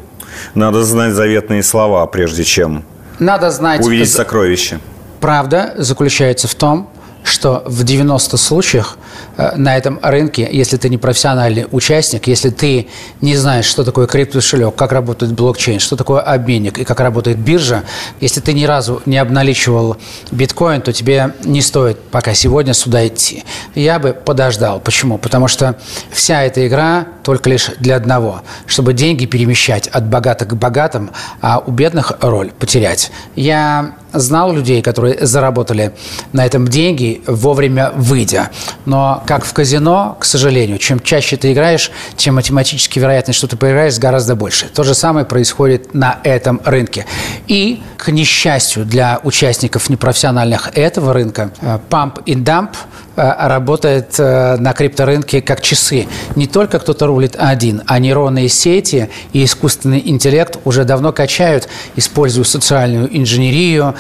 Надо 0.56 0.84
знать 0.84 1.14
заветные 1.14 1.62
слова, 1.62 2.06
прежде 2.08 2.44
чем 2.44 2.84
Надо 3.20 3.52
знать... 3.52 3.86
увидеть 3.86 4.12
сокровища. 4.12 4.80
Правда 5.22 5.76
заключается 5.78 6.48
в 6.48 6.56
том, 6.56 6.90
что 7.26 7.64
в 7.66 7.84
90 7.84 8.38
случаях 8.38 8.98
э, 9.38 9.56
на 9.56 9.76
этом 9.76 10.00
рынке, 10.02 10.48
если 10.52 10.78
ты 10.78 10.90
не 10.90 10.98
профессиональный 10.98 11.66
участник, 11.72 12.28
если 12.28 12.50
ты 12.50 12.88
не 13.20 13.36
знаешь, 13.36 13.66
что 13.66 13.84
такое 13.84 14.08
криптокошелек, 14.08 14.76
как 14.76 14.92
работает 14.92 15.34
блокчейн, 15.34 15.80
что 15.80 15.96
такое 15.96 16.22
обменник 16.22 16.78
и 16.78 16.86
как 16.86 17.00
работает 17.00 17.40
биржа, 17.40 17.84
если 18.22 18.42
ты 18.42 18.54
ни 18.54 18.64
разу 18.64 19.02
не 19.06 19.18
обналичивал 19.18 19.98
биткоин, 20.32 20.82
то 20.82 20.94
тебе 20.94 21.34
не 21.44 21.62
стоит 21.62 22.00
пока 22.12 22.34
сегодня 22.34 22.74
сюда 22.74 23.08
идти. 23.08 23.44
Я 23.74 24.00
бы 24.00 24.14
подождал. 24.14 24.80
Почему? 24.80 25.18
Потому 25.18 25.48
что 25.48 25.76
вся 26.12 26.44
эта 26.44 26.68
игра 26.68 27.08
только 27.26 27.50
лишь 27.50 27.72
для 27.80 27.96
одного, 27.96 28.44
чтобы 28.68 28.94
деньги 28.94 29.26
перемещать 29.26 29.88
от 29.88 30.08
богатых 30.08 30.50
к 30.50 30.54
богатым, 30.54 31.10
а 31.42 31.58
у 31.66 31.72
бедных 31.72 32.14
роль 32.22 32.52
потерять. 32.52 33.12
Я 33.36 33.96
знал 34.20 34.54
людей, 34.54 34.82
которые 34.82 35.26
заработали 35.26 35.94
на 36.34 36.46
этом 36.46 36.68
деньги, 36.68 37.22
вовремя 37.28 37.92
выйдя. 37.96 38.50
Но 38.86 39.24
как 39.26 39.46
в 39.46 39.54
казино, 39.54 40.18
к 40.20 40.26
сожалению, 40.26 40.78
чем 40.78 41.00
чаще 41.00 41.38
ты 41.38 41.52
играешь, 41.52 41.92
тем 42.16 42.36
математически 42.36 43.00
вероятность, 43.00 43.38
что 43.38 43.48
ты 43.48 43.58
проиграешь, 43.58 43.98
гораздо 43.98 44.36
больше. 44.36 44.68
То 44.68 44.84
же 44.84 44.94
самое 44.94 45.26
происходит 45.26 45.94
на 45.94 46.20
этом 46.24 46.62
рынке. 46.64 47.06
И, 47.48 47.82
к 47.98 48.12
несчастью 48.12 48.86
для 48.86 49.20
участников 49.24 49.90
непрофессиональных 49.90 50.70
этого 50.78 51.14
рынка, 51.14 51.52
pump 51.90 52.22
и 52.26 52.36
э, 52.36 53.48
работает 53.48 54.16
э, 54.20 54.58
на 54.58 54.74
крипторынке 54.74 55.42
как 55.42 55.62
часы. 55.62 56.08
Не 56.36 56.48
только 56.48 56.80
кто-то 56.80 57.08
рулит 57.16 57.36
один, 57.38 57.82
а 57.88 57.98
нейронные 57.98 58.50
сети 58.50 59.10
и 59.32 59.46
искусственный 59.46 60.02
интеллект 60.06 60.58
уже 60.66 60.84
давно 60.84 61.14
качают, 61.14 61.70
используя 61.96 62.44
социальную 62.44 63.08
инженерию, 63.18 63.96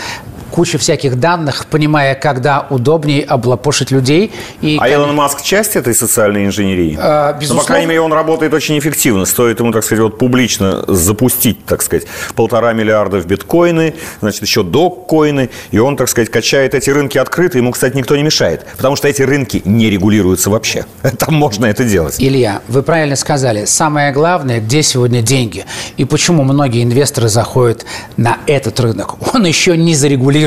кучу 0.55 0.77
всяких 0.77 1.19
данных, 1.19 1.65
понимая, 1.69 2.15
когда 2.15 2.65
удобнее 2.69 3.23
облапошить 3.25 3.91
людей. 3.91 4.31
И, 4.61 4.77
А 4.79 4.87
Илон 4.87 5.13
Маск 5.13 5.41
часть 5.41 5.75
этой 5.75 5.93
социальной 5.93 6.45
инженерии? 6.45 6.97
А, 6.97 7.27
Ну, 7.27 7.33
по 7.33 7.39
безусловно. 7.41 7.67
крайней 7.67 7.87
мере, 7.87 7.99
он 7.99 8.13
работает 8.13 8.53
очень 8.53 8.79
эффективно. 8.79 9.25
Стоит 9.25 9.59
ему, 9.59 9.73
так 9.73 9.83
сказать, 9.83 10.01
вот 10.01 10.17
публично 10.17 10.85
запустить, 10.87 11.65
так 11.65 11.81
сказать, 11.81 12.07
полтора 12.35 12.71
миллиарда 12.71 13.19
в 13.19 13.25
биткоины, 13.25 13.95
значит, 14.21 14.43
еще 14.43 14.63
доккоины, 14.63 15.49
и 15.71 15.77
он, 15.77 15.97
так 15.97 16.07
сказать, 16.07 16.29
качает 16.31 16.73
эти 16.73 16.89
рынки 16.89 17.17
открыто. 17.17 17.57
Ему, 17.57 17.71
кстати, 17.73 17.97
никто 17.97 18.15
не 18.15 18.23
мешает, 18.23 18.65
потому 18.77 18.95
что 18.95 19.09
эти 19.09 19.23
рынки 19.23 19.61
не 19.65 19.89
регулируются 19.89 20.49
вообще. 20.49 20.85
Там 21.19 21.35
можно 21.35 21.65
это 21.65 21.83
делать. 21.83 22.15
Илья, 22.19 22.61
вы 22.69 22.81
правильно 22.81 23.17
сказали. 23.17 23.65
Самое 23.65 24.13
главное, 24.13 24.61
где 24.61 24.83
сегодня 24.83 25.21
деньги 25.21 25.65
и 25.97 26.05
почему 26.05 26.43
многие 26.43 26.81
инвесторы 26.81 27.27
заходят 27.27 27.85
на 28.15 28.37
этот 28.47 28.79
рынок. 28.79 29.15
Он 29.35 29.45
еще 29.45 29.75
не 29.75 29.95
зарегулирован. 29.95 30.44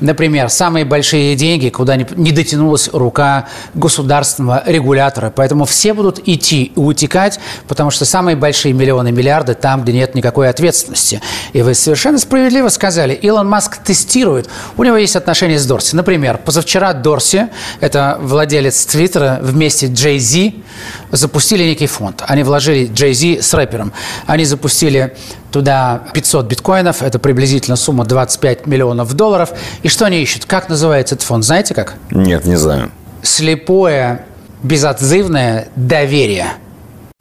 Например, 0.00 0.48
самые 0.48 0.84
большие 0.84 1.36
деньги, 1.36 1.68
куда 1.68 1.96
не 1.96 2.32
дотянулась 2.32 2.90
рука 2.92 3.48
государственного 3.74 4.62
регулятора. 4.66 5.32
Поэтому 5.34 5.64
все 5.64 5.94
будут 5.94 6.20
идти 6.26 6.64
и 6.64 6.78
утекать, 6.78 7.40
потому 7.68 7.90
что 7.90 8.04
самые 8.04 8.36
большие 8.36 8.72
миллионы, 8.72 9.12
миллиарды 9.12 9.54
там, 9.54 9.82
где 9.82 9.92
нет 9.92 10.14
никакой 10.14 10.48
ответственности. 10.48 11.20
И 11.52 11.62
вы 11.62 11.74
совершенно 11.74 12.18
справедливо 12.18 12.68
сказали, 12.68 13.14
Илон 13.14 13.48
Маск 13.48 13.78
тестирует. 13.78 14.48
У 14.76 14.84
него 14.84 14.96
есть 14.96 15.16
отношения 15.16 15.58
с 15.58 15.66
Дорси. 15.66 15.94
Например, 15.94 16.38
позавчера 16.38 16.92
Дорси, 16.92 17.48
это 17.80 18.18
владелец 18.20 18.86
Твиттера, 18.86 19.38
вместе 19.42 19.86
с 19.86 19.90
Джей 19.90 20.18
Зи 20.18 20.62
запустили 21.10 21.64
некий 21.64 21.86
фонд. 21.86 22.22
Они 22.26 22.42
вложили 22.42 22.86
Джей 22.86 23.14
Зи 23.14 23.40
с 23.40 23.52
рэпером. 23.54 23.92
Они 24.26 24.44
запустили 24.44 25.16
туда 25.50 26.02
500 26.14 26.46
биткоинов, 26.46 27.02
это 27.02 27.18
приблизительно 27.18 27.76
сумма 27.76 28.04
25 28.04 28.66
миллионов 28.66 29.12
долларов. 29.14 29.50
И 29.82 29.88
что 29.88 30.06
они 30.06 30.22
ищут? 30.22 30.44
Как 30.44 30.68
называется 30.68 31.14
этот 31.14 31.26
фонд? 31.26 31.44
Знаете 31.44 31.74
как? 31.74 31.94
Нет, 32.10 32.44
не 32.44 32.56
знаю. 32.56 32.90
Слепое, 33.22 34.24
безотзывное 34.62 35.68
доверие. 35.76 36.52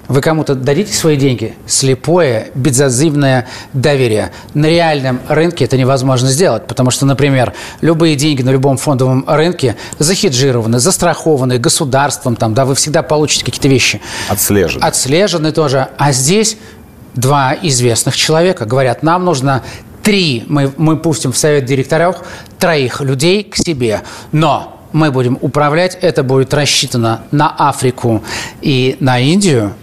Вы 0.09 0.21
кому-то 0.21 0.55
дадите 0.55 0.91
свои 0.91 1.15
деньги? 1.17 1.53
Слепое, 1.67 2.47
безотзывное 2.55 3.47
доверие. 3.73 4.31
На 4.55 4.65
реальном 4.65 5.19
рынке 5.27 5.65
это 5.65 5.77
невозможно 5.77 6.27
сделать, 6.29 6.65
потому 6.65 6.89
что, 6.89 7.05
например, 7.05 7.53
любые 7.81 8.15
деньги 8.15 8.41
на 8.41 8.49
любом 8.49 8.77
фондовом 8.77 9.23
рынке 9.27 9.75
захеджированы, 9.99 10.79
застрахованы 10.79 11.59
государством, 11.59 12.35
там, 12.35 12.55
да, 12.55 12.65
вы 12.65 12.73
всегда 12.73 13.03
получите 13.03 13.45
какие-то 13.45 13.67
вещи. 13.67 14.01
Отслежен. 14.29 14.83
Отслежены 14.83 15.51
тоже. 15.51 15.89
А 15.99 16.11
здесь 16.11 16.57
два 17.15 17.55
известных 17.61 18.15
человека 18.15 18.65
говорят, 18.65 19.03
нам 19.03 19.25
нужно 19.25 19.63
три 20.03 20.43
мы, 20.47 20.71
мы 20.77 20.97
пустим 20.97 21.31
в 21.31 21.37
совет 21.37 21.65
директоров 21.65 22.17
троих 22.57 23.01
людей 23.01 23.43
к 23.43 23.55
себе. 23.55 24.01
Но 24.31 24.79
мы 24.91 25.11
будем 25.11 25.37
управлять, 25.41 25.97
это 26.01 26.23
будет 26.23 26.53
рассчитано 26.53 27.23
на 27.31 27.53
Африку 27.55 28.23
и 28.61 28.97
на 28.99 29.19
Индию. 29.19 29.73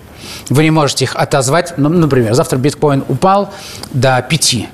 Вы 0.49 0.65
не 0.65 0.71
можете 0.71 1.05
их 1.05 1.15
отозвать. 1.17 1.75
Ну, 1.77 1.89
например, 1.89 2.35
завтра 2.35 2.57
биткоин 2.59 3.05
упал 3.09 3.53
до 3.93 4.25
5 4.29 4.69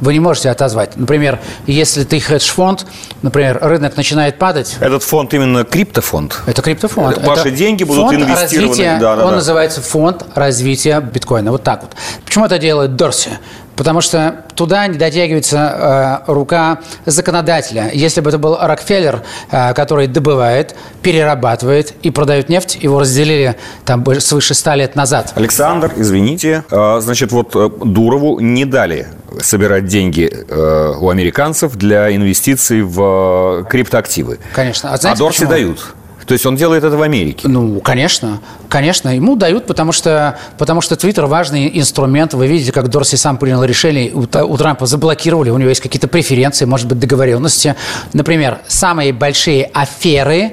вы 0.00 0.12
не 0.12 0.20
можете 0.20 0.50
отозвать. 0.50 0.96
Например, 0.96 1.38
если 1.66 2.04
ты 2.04 2.20
хедж-фонд, 2.20 2.86
например, 3.22 3.58
рынок 3.60 3.96
начинает 3.96 4.38
падать. 4.38 4.76
Этот 4.80 5.02
фонд 5.02 5.34
именно 5.34 5.64
криптофонд? 5.64 6.40
Это 6.46 6.62
криптофонд. 6.62 7.18
Ваши 7.24 7.48
это 7.48 7.50
деньги 7.50 7.84
будут 7.84 8.12
инвестированы. 8.12 8.68
Развития, 8.68 8.98
да, 9.00 9.16
да, 9.16 9.24
он 9.24 9.30
да. 9.30 9.36
называется 9.36 9.80
фонд 9.80 10.24
развития 10.34 11.00
биткоина. 11.00 11.50
Вот 11.52 11.62
так 11.62 11.82
вот. 11.82 11.92
Почему 12.24 12.46
это 12.46 12.58
делает 12.58 12.96
Дорси? 12.96 13.30
Потому 13.80 14.02
что 14.02 14.44
туда 14.56 14.86
не 14.88 14.98
дотягивается 14.98 16.20
э, 16.26 16.30
рука 16.30 16.80
законодателя. 17.06 17.88
Если 17.94 18.20
бы 18.20 18.28
это 18.28 18.36
был 18.36 18.58
Рокфеллер, 18.60 19.22
э, 19.50 19.72
который 19.72 20.06
добывает, 20.06 20.76
перерабатывает 21.00 21.94
и 22.02 22.10
продает 22.10 22.50
нефть, 22.50 22.76
его 22.78 23.00
разделили 23.00 23.56
там 23.86 24.04
свыше 24.20 24.52
ста 24.52 24.76
лет 24.76 24.96
назад. 24.96 25.32
Александр, 25.34 25.94
извините, 25.96 26.62
э, 26.70 27.00
значит, 27.00 27.32
вот 27.32 27.56
э, 27.56 27.70
Дурову 27.82 28.38
не 28.40 28.66
дали 28.66 29.06
собирать 29.40 29.86
деньги 29.86 30.30
э, 30.30 30.94
у 31.00 31.08
американцев 31.08 31.74
для 31.76 32.14
инвестиций 32.14 32.82
в 32.82 33.62
э, 33.62 33.64
криптоактивы. 33.70 34.40
Конечно. 34.52 34.92
А, 34.92 34.98
знаете, 34.98 35.16
а 35.16 35.24
Дорси 35.24 35.46
почему? 35.46 35.50
дают. 35.52 35.94
То 36.30 36.34
есть 36.34 36.46
он 36.46 36.54
делает 36.54 36.84
это 36.84 36.96
в 36.96 37.02
Америке? 37.02 37.48
Ну, 37.48 37.80
конечно. 37.80 38.40
Конечно. 38.68 39.08
Ему 39.08 39.34
дают, 39.34 39.66
потому 39.66 39.90
что, 39.90 40.38
потому 40.58 40.80
что 40.80 40.94
Твиттер 40.94 41.26
важный 41.26 41.68
инструмент. 41.76 42.34
Вы 42.34 42.46
видите, 42.46 42.70
как 42.70 42.88
Дорси 42.88 43.16
сам 43.16 43.36
принял 43.36 43.64
решение. 43.64 44.12
У, 44.14 44.20
у 44.20 44.56
Трампа 44.56 44.86
заблокировали, 44.86 45.50
у 45.50 45.58
него 45.58 45.70
есть 45.70 45.80
какие-то 45.80 46.06
преференции, 46.06 46.66
может 46.66 46.86
быть, 46.86 47.00
договоренности. 47.00 47.74
Например, 48.12 48.60
самые 48.68 49.12
большие 49.12 49.64
аферы 49.74 50.52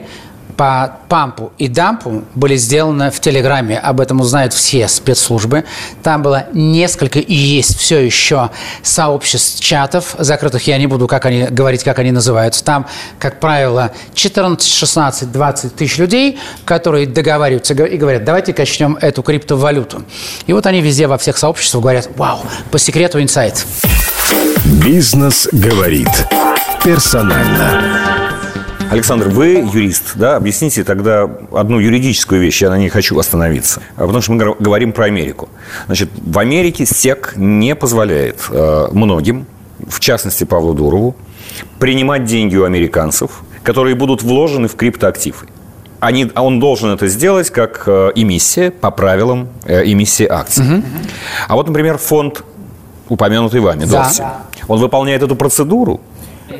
по 0.57 0.97
пампу 1.07 1.53
и 1.59 1.67
дампу 1.67 2.23
были 2.33 2.57
сделаны 2.57 3.11
в 3.11 3.19
Телеграме. 3.19 3.77
Об 3.77 4.01
этом 4.01 4.19
узнают 4.19 4.53
все 4.53 4.87
спецслужбы. 4.87 5.63
Там 6.01 6.23
было 6.23 6.47
несколько 6.51 7.19
и 7.19 7.33
есть 7.33 7.77
все 7.77 7.99
еще 7.99 8.49
сообществ 8.81 9.61
чатов 9.61 10.15
закрытых. 10.17 10.65
Я 10.65 10.79
не 10.79 10.87
буду 10.87 11.07
как 11.07 11.25
они, 11.25 11.43
говорить, 11.43 11.83
как 11.83 11.99
они 11.99 12.11
называются. 12.11 12.63
Там, 12.63 12.87
как 13.19 13.39
правило, 13.39 13.91
14, 14.15 14.67
16, 14.67 15.31
20 15.31 15.75
тысяч 15.75 15.97
людей, 15.99 16.39
которые 16.65 17.05
договариваются 17.05 17.75
и 17.75 17.97
говорят, 17.97 18.23
давайте 18.23 18.51
качнем 18.51 18.97
эту 18.99 19.21
криптовалюту. 19.21 20.03
И 20.47 20.53
вот 20.53 20.65
они 20.65 20.81
везде 20.81 21.05
во 21.05 21.19
всех 21.19 21.37
сообществах 21.37 21.83
говорят, 21.83 22.09
вау, 22.15 22.39
по 22.71 22.79
секрету 22.79 23.21
инсайт. 23.21 23.65
Бизнес 24.65 25.47
говорит 25.51 26.09
персонально. 26.83 28.16
Александр, 28.89 29.29
вы 29.29 29.67
юрист, 29.73 30.13
да? 30.15 30.35
Объясните 30.35 30.83
тогда 30.83 31.29
одну 31.51 31.79
юридическую 31.79 32.41
вещь, 32.41 32.61
я 32.61 32.69
на 32.69 32.77
ней 32.77 32.89
хочу 32.89 33.17
остановиться. 33.17 33.81
А 33.95 34.01
потому 34.01 34.21
что 34.21 34.31
мы 34.33 34.55
говорим 34.59 34.91
про 34.91 35.05
Америку. 35.05 35.49
Значит, 35.87 36.09
в 36.15 36.37
Америке 36.39 36.85
СЕК 36.85 37.33
не 37.35 37.75
позволяет 37.75 38.41
э, 38.49 38.87
многим, 38.91 39.45
в 39.87 39.99
частности 39.99 40.43
Павлу 40.43 40.73
Дурову, 40.73 41.15
принимать 41.79 42.25
деньги 42.25 42.55
у 42.55 42.63
американцев, 42.63 43.41
которые 43.63 43.95
будут 43.95 44.23
вложены 44.23 44.67
в 44.67 44.75
криптоактивы. 44.75 45.47
Они, 45.99 46.29
а 46.35 46.43
он 46.43 46.59
должен 46.59 46.91
это 46.91 47.07
сделать 47.07 47.49
как 47.49 47.83
э, 47.87 48.11
эмиссия 48.15 48.71
по 48.71 48.91
правилам 48.91 49.49
э, 49.65 49.83
эмиссии 49.85 50.27
акций. 50.27 50.63
Угу. 50.63 50.83
А 51.47 51.55
вот, 51.55 51.67
например, 51.67 51.97
фонд, 51.97 52.43
упомянутый 53.09 53.61
вами, 53.61 53.85
да. 53.85 54.03
Дорси, 54.03 54.23
он 54.67 54.79
выполняет 54.79 55.23
эту 55.23 55.35
процедуру, 55.35 56.01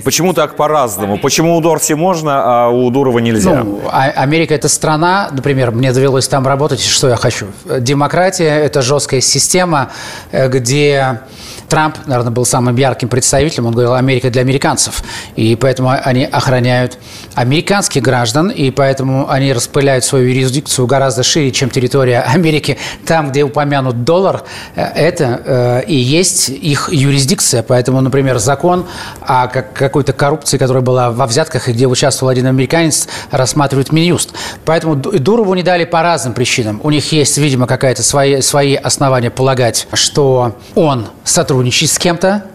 Почему 0.03 0.33
так 0.33 0.55
по-разному? 0.55 1.17
Почему 1.17 1.55
у 1.55 1.61
Дорси 1.61 1.93
можно, 1.93 2.65
а 2.65 2.69
у 2.69 2.89
Дурова 2.89 3.19
нельзя? 3.19 3.63
Ну, 3.63 3.81
а 3.91 4.05
Америка– 4.05 4.53
это 4.55 4.69
страна, 4.69 5.29
например, 5.31 5.71
мне 5.71 5.93
довелось 5.93 6.27
там 6.27 6.47
работать, 6.47 6.81
что 6.81 7.09
я 7.09 7.15
хочу. 7.15 7.47
Демократия– 7.79 8.59
это 8.65 8.81
жесткая 8.81 9.21
система, 9.21 9.89
э, 10.31 10.47
где 10.49 11.21
Трамп, 11.69 11.97
наверное, 12.05 12.31
был 12.31 12.45
самым 12.45 12.75
ярким 12.75 13.09
представителем. 13.09 13.67
Он 13.67 13.73
говорил, 13.73 13.93
Америка 13.93 14.29
для 14.29 14.41
американцев. 14.41 15.03
И 15.35 15.55
поэтому 15.55 15.89
они 15.89 16.23
охраняют 16.23 16.97
американских 17.35 18.01
граждан, 18.01 18.49
и 18.49 18.71
поэтому 18.71 19.29
они 19.29 19.51
распыляют 19.51 20.05
свою 20.05 20.29
юрисдикцию 20.29 20.87
гораздо 20.87 21.23
шире, 21.23 21.51
чем 21.51 21.69
территория 21.69 22.21
Америки. 22.21 22.77
Там, 23.05 23.29
где 23.29 23.43
упомянут 23.43 24.03
доллар, 24.03 24.43
э, 24.75 24.83
это 24.95 25.41
э, 25.45 25.83
и 25.87 25.95
есть 25.95 26.49
их 26.49 26.89
юрисдикция. 26.91 27.63
Поэтому, 27.63 28.01
например, 28.01 28.37
закон 28.37 28.85
о 29.21 29.47
какой-то 29.87 30.13
коррупции, 30.13 30.57
которая 30.57 30.83
была 30.83 31.11
во 31.11 31.25
взятках, 31.25 31.69
и 31.69 31.73
где 31.73 31.87
участвовал 31.87 32.29
один 32.29 32.47
американец, 32.47 33.07
рассматривает 33.31 33.91
Минюст. 33.91 34.33
Поэтому 34.65 34.95
Дурову 34.95 35.53
не 35.53 35.63
дали 35.63 35.85
по 35.85 36.01
разным 36.01 36.33
причинам. 36.33 36.79
У 36.83 36.89
них 36.89 37.11
есть, 37.11 37.37
видимо, 37.37 37.67
какая-то 37.67 38.03
свои, 38.03 38.41
свои 38.41 38.75
основания 38.75 39.29
полагать, 39.29 39.87
что 39.93 40.55
он 40.75 41.07
сотрудничать 41.23 41.91
с 41.91 41.97
кем-то, 41.97 42.45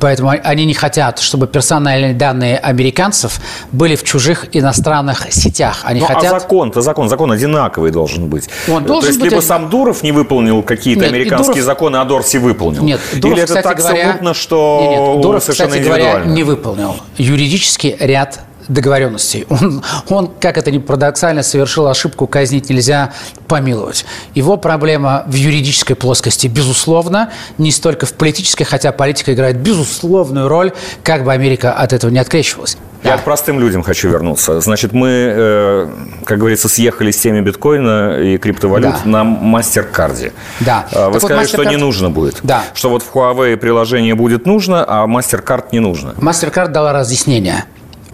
Поэтому 0.00 0.30
они 0.30 0.64
не 0.64 0.74
хотят, 0.74 1.18
чтобы 1.20 1.46
персональные 1.46 2.14
данные 2.14 2.58
американцев 2.58 3.40
были 3.70 3.96
в 3.96 4.02
чужих 4.02 4.46
иностранных 4.52 5.32
сетях. 5.32 5.82
Они 5.84 6.00
ну, 6.00 6.06
а 6.06 6.14
хотят... 6.14 6.32
А 6.32 6.40
закон-то 6.40 6.80
закон, 6.80 7.08
закон 7.08 7.30
одинаковый 7.30 7.90
должен 7.90 8.28
быть. 8.28 8.48
Он 8.68 8.84
должен 8.84 9.02
То 9.02 9.08
есть 9.08 9.20
быть... 9.20 9.30
либо 9.30 9.40
сам 9.40 9.70
Дуров 9.70 10.02
не 10.02 10.12
выполнил 10.12 10.62
какие-то 10.62 11.06
американские 11.06 11.54
Дуров... 11.54 11.66
законы, 11.66 11.96
а 11.96 12.04
Дорси 12.04 12.38
выполнил. 12.38 12.82
Нет, 12.82 13.00
Дуров, 13.14 13.36
Или 13.36 13.44
это 13.44 13.54
кстати 13.54 13.64
так 13.64 13.78
говоря... 13.78 14.10
смутно, 14.10 14.34
что 14.34 14.78
Нет, 14.82 15.14
нет, 15.14 15.22
Дуров, 15.22 15.46
кстати 15.46 15.78
говоря, 15.78 16.24
не 16.24 16.42
выполнил. 16.42 16.96
Юридический 17.16 17.96
ряд 17.98 18.40
договоренностей. 18.68 19.46
Он, 19.48 19.82
он, 20.08 20.30
как 20.40 20.58
это 20.58 20.70
ни 20.70 20.78
парадоксально, 20.78 21.42
совершил 21.42 21.86
ошибку, 21.88 22.26
казнить 22.26 22.70
нельзя, 22.70 23.12
помиловать. 23.48 24.04
Его 24.34 24.56
проблема 24.56 25.24
в 25.26 25.34
юридической 25.34 25.94
плоскости, 25.94 26.46
безусловно, 26.46 27.30
не 27.58 27.70
столько 27.70 28.06
в 28.06 28.14
политической, 28.14 28.64
хотя 28.64 28.92
политика 28.92 29.32
играет 29.34 29.58
безусловную 29.58 30.48
роль, 30.48 30.72
как 31.02 31.24
бы 31.24 31.32
Америка 31.32 31.72
от 31.72 31.92
этого 31.92 32.10
не 32.10 32.18
открещивалась. 32.18 32.76
Я 33.02 33.12
да. 33.12 33.18
к 33.18 33.24
простым 33.24 33.58
людям 33.58 33.82
хочу 33.82 34.08
вернуться. 34.08 34.60
Значит, 34.60 34.92
мы, 34.92 35.08
э, 35.10 35.88
как 36.24 36.38
говорится, 36.38 36.68
съехали 36.68 37.10
с 37.10 37.18
теми 37.18 37.40
биткоина 37.40 38.20
и 38.20 38.38
криптовалют 38.38 38.94
да. 39.04 39.10
на 39.10 39.22
MasterCard. 39.24 40.32
Да. 40.60 40.86
А, 40.92 41.08
вы 41.08 41.14
так 41.14 41.22
сказали, 41.22 41.38
вот 41.40 41.48
что 41.48 41.64
не 41.64 41.76
нужно 41.76 42.10
будет. 42.10 42.38
Да. 42.44 42.62
Что 42.74 42.90
вот 42.90 43.02
в 43.02 43.12
Huawei 43.12 43.56
приложение 43.56 44.14
будет 44.14 44.46
нужно, 44.46 44.84
а 44.86 45.06
MasterCard 45.06 45.66
не 45.72 45.80
нужно. 45.80 46.10
MasterCard 46.10 46.68
дала 46.68 46.92
разъяснение 46.92 47.64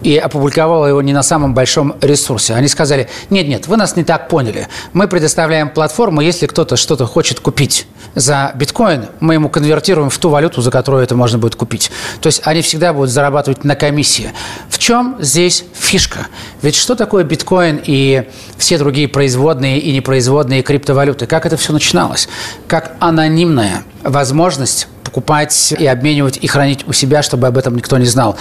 и 0.01 0.17
опубликовала 0.17 0.85
его 0.85 1.01
не 1.01 1.13
на 1.13 1.23
самом 1.23 1.53
большом 1.53 1.95
ресурсе. 2.01 2.53
Они 2.53 2.67
сказали, 2.67 3.09
нет-нет, 3.29 3.67
вы 3.67 3.77
нас 3.77 3.95
не 3.95 4.03
так 4.03 4.29
поняли. 4.29 4.67
Мы 4.93 5.07
предоставляем 5.07 5.69
платформу, 5.69 6.21
если 6.21 6.47
кто-то 6.47 6.77
что-то 6.77 7.05
хочет 7.05 7.39
купить 7.39 7.87
за 8.15 8.51
биткоин, 8.55 9.07
мы 9.19 9.35
ему 9.35 9.49
конвертируем 9.49 10.09
в 10.09 10.17
ту 10.17 10.29
валюту, 10.29 10.61
за 10.61 10.71
которую 10.71 11.03
это 11.03 11.15
можно 11.15 11.37
будет 11.37 11.55
купить. 11.55 11.91
То 12.21 12.27
есть 12.27 12.41
они 12.45 12.61
всегда 12.61 12.93
будут 12.93 13.09
зарабатывать 13.09 13.63
на 13.63 13.75
комиссии. 13.75 14.31
В 14.69 14.77
чем 14.77 15.17
здесь 15.19 15.65
фишка? 15.73 16.27
Ведь 16.61 16.75
что 16.75 16.95
такое 16.95 17.23
биткоин 17.23 17.81
и 17.83 18.29
все 18.57 18.77
другие 18.77 19.07
производные 19.07 19.79
и 19.79 19.91
непроизводные 19.91 20.63
криптовалюты? 20.63 21.25
Как 21.25 21.45
это 21.45 21.57
все 21.57 21.73
начиналось? 21.73 22.29
Как 22.67 22.95
анонимная 22.99 23.83
возможность 24.03 24.87
покупать 25.09 25.73
и 25.77 25.87
обменивать 25.87 26.37
и 26.37 26.45
хранить 26.47 26.87
у 26.87 26.93
себя, 26.93 27.23
чтобы 27.23 27.47
об 27.47 27.57
этом 27.57 27.75
никто 27.75 27.97
не 27.97 28.05
знал. 28.05 28.37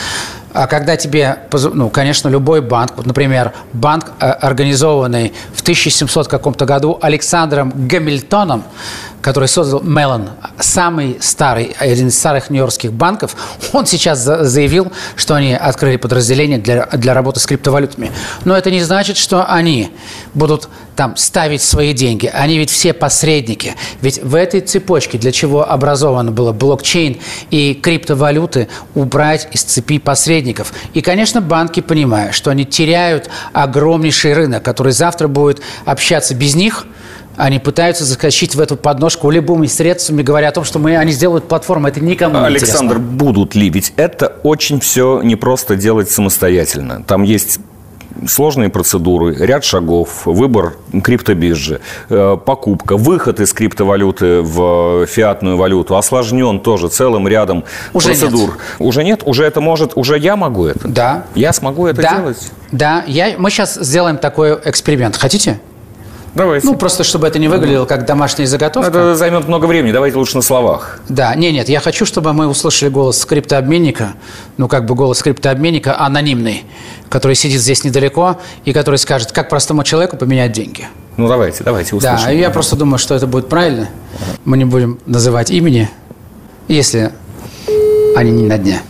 А 0.52 0.66
когда 0.66 0.96
тебе, 0.96 1.38
ну, 1.72 1.88
конечно, 1.88 2.28
любой 2.28 2.60
банк, 2.60 2.92
вот, 2.96 3.06
например, 3.06 3.52
банк, 3.72 4.12
э, 4.20 4.26
организованный 4.26 5.32
в 5.54 5.62
1700 5.62 6.28
каком-то 6.28 6.66
году 6.66 6.98
Александром 7.00 7.72
Гамильтоном, 7.74 8.64
который 9.20 9.48
создал 9.48 9.82
Меллон, 9.82 10.30
самый 10.58 11.18
старый, 11.20 11.74
один 11.78 12.08
из 12.08 12.18
старых 12.18 12.50
нью-йоркских 12.50 12.92
банков, 12.92 13.36
он 13.72 13.86
сейчас 13.86 14.20
заявил, 14.20 14.92
что 15.16 15.34
они 15.34 15.54
открыли 15.54 15.96
подразделение 15.96 16.58
для, 16.58 16.86
для 16.86 17.14
работы 17.14 17.40
с 17.40 17.46
криптовалютами. 17.46 18.10
Но 18.44 18.56
это 18.56 18.70
не 18.70 18.82
значит, 18.82 19.16
что 19.16 19.44
они 19.44 19.90
будут 20.34 20.68
там 20.98 21.16
ставить 21.16 21.62
свои 21.62 21.92
деньги. 21.92 22.26
Они 22.26 22.58
ведь 22.58 22.70
все 22.70 22.92
посредники. 22.92 23.76
Ведь 24.00 24.20
в 24.20 24.34
этой 24.34 24.60
цепочке, 24.60 25.16
для 25.16 25.30
чего 25.30 25.70
образовано 25.70 26.32
было 26.32 26.52
блокчейн 26.58 27.16
и 27.50 27.74
криптовалюты, 27.74 28.68
убрать 28.94 29.48
из 29.52 29.62
цепи 29.62 29.98
посредников. 29.98 30.72
И, 30.94 31.00
конечно, 31.00 31.40
банки, 31.40 31.80
понимая, 31.80 32.32
что 32.32 32.50
они 32.50 32.64
теряют 32.64 33.30
огромнейший 33.52 34.34
рынок, 34.34 34.62
который 34.62 34.92
завтра 34.92 35.28
будет 35.28 35.60
общаться 35.86 36.34
без 36.34 36.54
них– 36.54 36.86
они 37.38 37.60
пытаются 37.60 38.04
заскочить 38.04 38.56
в 38.56 38.60
эту 38.60 38.76
подножку 38.76 39.30
любыми 39.30 39.66
средствами, 39.66 40.22
говоря 40.22 40.48
о 40.48 40.52
том, 40.52 40.64
что 40.64 40.80
мы, 40.80 40.96
они 40.96 41.12
сделают 41.12 41.46
платформу. 41.46 41.86
Это 41.86 42.00
никому 42.00 42.40
не 42.40 42.46
Александр, 42.46 42.96
интересно. 42.96 43.16
будут 43.16 43.54
ли? 43.54 43.70
Ведь 43.70 43.92
это 43.96 44.36
очень 44.42 44.80
все 44.80 45.22
непросто 45.22 45.76
делать 45.76 46.10
самостоятельно. 46.10 47.04
Там 47.06 47.22
есть 47.22 47.60
сложные 48.26 48.68
процедуры, 48.68 49.34
ряд 49.34 49.64
шагов, 49.64 50.26
выбор 50.26 50.76
криптобиржи, 51.02 51.80
э, 52.08 52.36
покупка, 52.44 52.96
выход 52.96 53.40
из 53.40 53.52
криптовалюты 53.52 54.42
в 54.42 55.06
фиатную 55.06 55.56
валюту 55.56 55.96
осложнен 55.96 56.60
тоже 56.60 56.88
целым 56.88 57.28
рядом 57.28 57.64
уже 57.92 58.08
процедур. 58.08 58.50
Нет. 58.50 58.58
Уже 58.78 59.04
нет? 59.04 59.22
Уже 59.24 59.44
это 59.44 59.60
может, 59.60 59.92
уже 59.96 60.18
я 60.18 60.36
могу 60.36 60.66
это? 60.66 60.88
Да. 60.88 61.24
Я 61.34 61.52
смогу 61.52 61.86
это 61.86 62.02
да. 62.02 62.16
делать? 62.16 62.52
Да, 62.72 63.04
я, 63.06 63.34
мы 63.38 63.50
сейчас 63.50 63.74
сделаем 63.74 64.18
такой 64.18 64.58
эксперимент. 64.64 65.16
Хотите? 65.16 65.60
Давайте. 66.38 66.66
Ну, 66.68 66.76
просто 66.76 67.02
чтобы 67.02 67.26
это 67.26 67.40
не 67.40 67.48
выглядело 67.48 67.84
как 67.84 68.06
домашняя 68.06 68.46
заготовка. 68.46 68.88
Это 68.88 69.16
займет 69.16 69.48
много 69.48 69.66
времени, 69.66 69.90
давайте 69.90 70.16
лучше 70.18 70.36
на 70.36 70.42
словах. 70.42 71.00
Да, 71.08 71.34
не, 71.34 71.50
нет, 71.50 71.68
я 71.68 71.80
хочу, 71.80 72.06
чтобы 72.06 72.32
мы 72.32 72.46
услышали 72.46 72.88
голос 72.88 73.18
скриптообменника, 73.18 74.14
ну, 74.56 74.68
как 74.68 74.86
бы 74.86 74.94
голос 74.94 75.18
скриптообменника 75.18 75.98
анонимный, 75.98 76.64
который 77.08 77.34
сидит 77.34 77.60
здесь 77.60 77.82
недалеко 77.82 78.38
и 78.64 78.72
который 78.72 78.96
скажет, 78.96 79.32
как 79.32 79.48
простому 79.48 79.82
человеку 79.82 80.16
поменять 80.16 80.52
деньги. 80.52 80.86
Ну, 81.16 81.26
давайте, 81.26 81.64
давайте 81.64 81.96
услышим. 81.96 82.24
Да, 82.24 82.30
я 82.30 82.50
просто 82.50 82.76
думаю, 82.76 82.98
что 82.98 83.16
это 83.16 83.26
будет 83.26 83.48
правильно. 83.48 83.88
Мы 84.44 84.58
не 84.58 84.64
будем 84.64 85.00
называть 85.06 85.50
имени, 85.50 85.90
если 86.68 87.10
они 88.14 88.30
не 88.30 88.46
на 88.46 88.58
дне. 88.58 88.80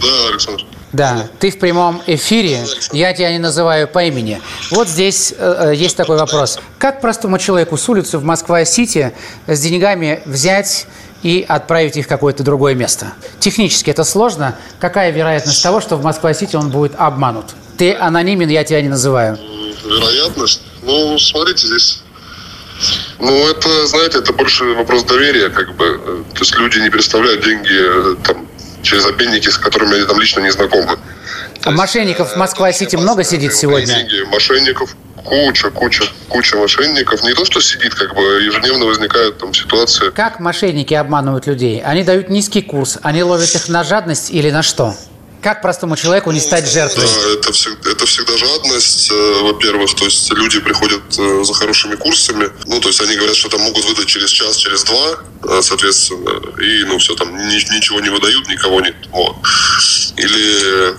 Да, 0.00 0.28
Александр. 0.30 0.64
Да, 0.94 1.26
ты 1.40 1.50
в 1.50 1.58
прямом 1.58 2.00
эфире, 2.06 2.64
я 2.92 3.12
тебя 3.12 3.32
не 3.32 3.40
называю 3.40 3.88
по 3.88 4.04
имени. 4.04 4.40
Вот 4.70 4.88
здесь 4.88 5.34
э, 5.36 5.70
э, 5.72 5.74
есть 5.74 5.96
такой 5.96 6.16
вопрос. 6.16 6.60
Как 6.78 7.00
простому 7.00 7.36
человеку 7.38 7.76
с 7.76 7.88
улицы 7.88 8.16
в 8.18 8.22
Москва-Сити 8.22 9.12
с 9.48 9.60
деньгами 9.60 10.22
взять 10.24 10.86
и 11.24 11.44
отправить 11.48 11.96
их 11.96 12.04
в 12.04 12.08
какое-то 12.08 12.44
другое 12.44 12.76
место? 12.76 13.12
Технически 13.40 13.90
это 13.90 14.04
сложно. 14.04 14.56
Какая 14.78 15.10
вероятность 15.10 15.60
того, 15.64 15.80
что 15.80 15.96
в 15.96 16.04
Москва-Сити 16.04 16.54
он 16.54 16.70
будет 16.70 16.92
обманут? 16.96 17.46
Ты 17.76 17.92
анонимен, 17.92 18.48
я 18.48 18.62
тебя 18.62 18.80
не 18.80 18.88
называю. 18.88 19.36
Вероятность? 19.84 20.62
Ну, 20.84 21.18
смотрите, 21.18 21.66
здесь 21.66 22.02
ну, 23.18 23.48
это, 23.48 23.86
знаете, 23.86 24.18
это 24.18 24.32
больше 24.32 24.64
вопрос 24.74 25.02
доверия, 25.04 25.48
как 25.48 25.74
бы. 25.74 26.24
То 26.34 26.40
есть 26.40 26.56
люди 26.56 26.78
не 26.78 26.90
переставляют 26.90 27.44
деньги 27.44 28.12
э, 28.12 28.16
там 28.22 28.46
через 28.84 29.06
обменники, 29.06 29.48
с 29.48 29.58
которыми 29.58 29.96
они 29.96 30.06
там 30.06 30.20
лично 30.20 30.40
не 30.40 30.50
знакомы. 30.50 30.98
А 31.64 31.70
мошенников 31.70 32.34
в 32.34 32.36
Москва-Сити 32.36 32.96
много 32.96 33.24
сидит 33.24 33.54
сегодня? 33.54 33.86
Деньги, 33.86 34.22
мошенников 34.28 34.94
куча, 35.24 35.70
куча, 35.70 36.04
куча 36.28 36.56
мошенников. 36.56 37.22
Не 37.24 37.32
то, 37.32 37.44
что 37.44 37.60
сидит, 37.60 37.94
как 37.94 38.14
бы 38.14 38.22
ежедневно 38.42 38.84
возникают 38.84 39.38
там 39.38 39.54
ситуации. 39.54 40.10
Как 40.10 40.38
мошенники 40.40 40.94
обманывают 40.94 41.46
людей? 41.46 41.82
Они 41.82 42.04
дают 42.04 42.28
низкий 42.28 42.62
курс, 42.62 42.98
они 43.02 43.22
ловят 43.22 43.54
их 43.54 43.68
на 43.68 43.82
жадность 43.84 44.30
или 44.30 44.50
на 44.50 44.62
что? 44.62 44.94
Как 45.44 45.60
простому 45.60 45.94
человеку 45.94 46.30
не 46.30 46.40
стать 46.40 46.66
жертвой? 46.66 47.04
Да, 47.04 47.34
это, 47.34 47.52
всегда, 47.52 47.90
это 47.90 48.06
всегда 48.06 48.34
жадность, 48.38 49.10
э, 49.10 49.42
во-первых. 49.42 49.94
То 49.94 50.06
есть 50.06 50.32
люди 50.32 50.58
приходят 50.58 51.02
э, 51.18 51.44
за 51.44 51.52
хорошими 51.52 51.96
курсами. 51.96 52.48
Ну, 52.64 52.80
то 52.80 52.88
есть 52.88 52.98
они 53.02 53.14
говорят, 53.14 53.36
что 53.36 53.50
там 53.50 53.60
могут 53.60 53.84
выдать 53.84 54.06
через 54.06 54.30
час, 54.30 54.56
через 54.56 54.84
два, 54.84 55.18
э, 55.42 55.60
соответственно. 55.60 56.30
И, 56.62 56.84
ну, 56.84 56.96
все, 56.96 57.14
там 57.14 57.36
ни, 57.36 57.56
ничего 57.76 58.00
не 58.00 58.08
выдают, 58.08 58.48
никого 58.48 58.80
нет. 58.80 58.94
Вот. 59.12 59.36
Или 60.16 60.94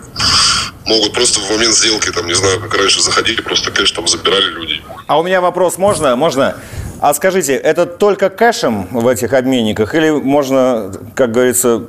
могут 0.85 1.13
просто 1.13 1.39
в 1.39 1.49
момент 1.49 1.73
сделки, 1.73 2.11
там, 2.11 2.27
не 2.27 2.35
знаю, 2.35 2.59
как 2.59 2.75
раньше 2.75 3.01
заходили, 3.01 3.41
просто 3.41 3.71
кэш 3.71 3.89
там 3.93 4.07
забирали 4.07 4.45
людей. 4.51 4.83
А 5.07 5.17
у 5.17 5.23
меня 5.23 5.41
вопрос, 5.41 5.79
можно? 5.79 6.15
Можно? 6.15 6.55
А 7.01 7.15
скажите, 7.15 7.55
это 7.55 7.87
только 7.87 8.29
кэшем 8.29 8.89
в 8.91 9.07
этих 9.07 9.33
обменниках 9.33 9.95
или 9.95 10.11
можно, 10.11 10.93
как 11.15 11.31
говорится, 11.31 11.87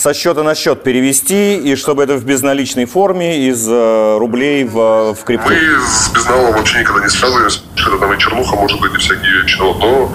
со 0.00 0.14
счета 0.14 0.42
на 0.42 0.54
счет 0.54 0.82
перевести, 0.82 1.56
и 1.56 1.76
чтобы 1.76 2.02
это 2.02 2.14
в 2.14 2.24
безналичной 2.24 2.86
форме 2.86 3.48
из 3.48 3.68
э, 3.68 4.16
рублей 4.18 4.64
в, 4.64 5.12
в 5.14 5.24
крипту? 5.24 5.50
Мы 5.50 5.56
с 5.56 6.08
безналом 6.08 6.54
вообще 6.54 6.80
никогда 6.80 7.02
не 7.02 7.10
связываемся, 7.10 7.60
что 7.74 7.98
там 7.98 8.12
и 8.14 8.18
чернуха, 8.18 8.56
может 8.56 8.80
быть, 8.80 8.94
и 8.94 8.96
всякие 8.96 9.46
чего. 9.46 9.74
Но 9.74 10.12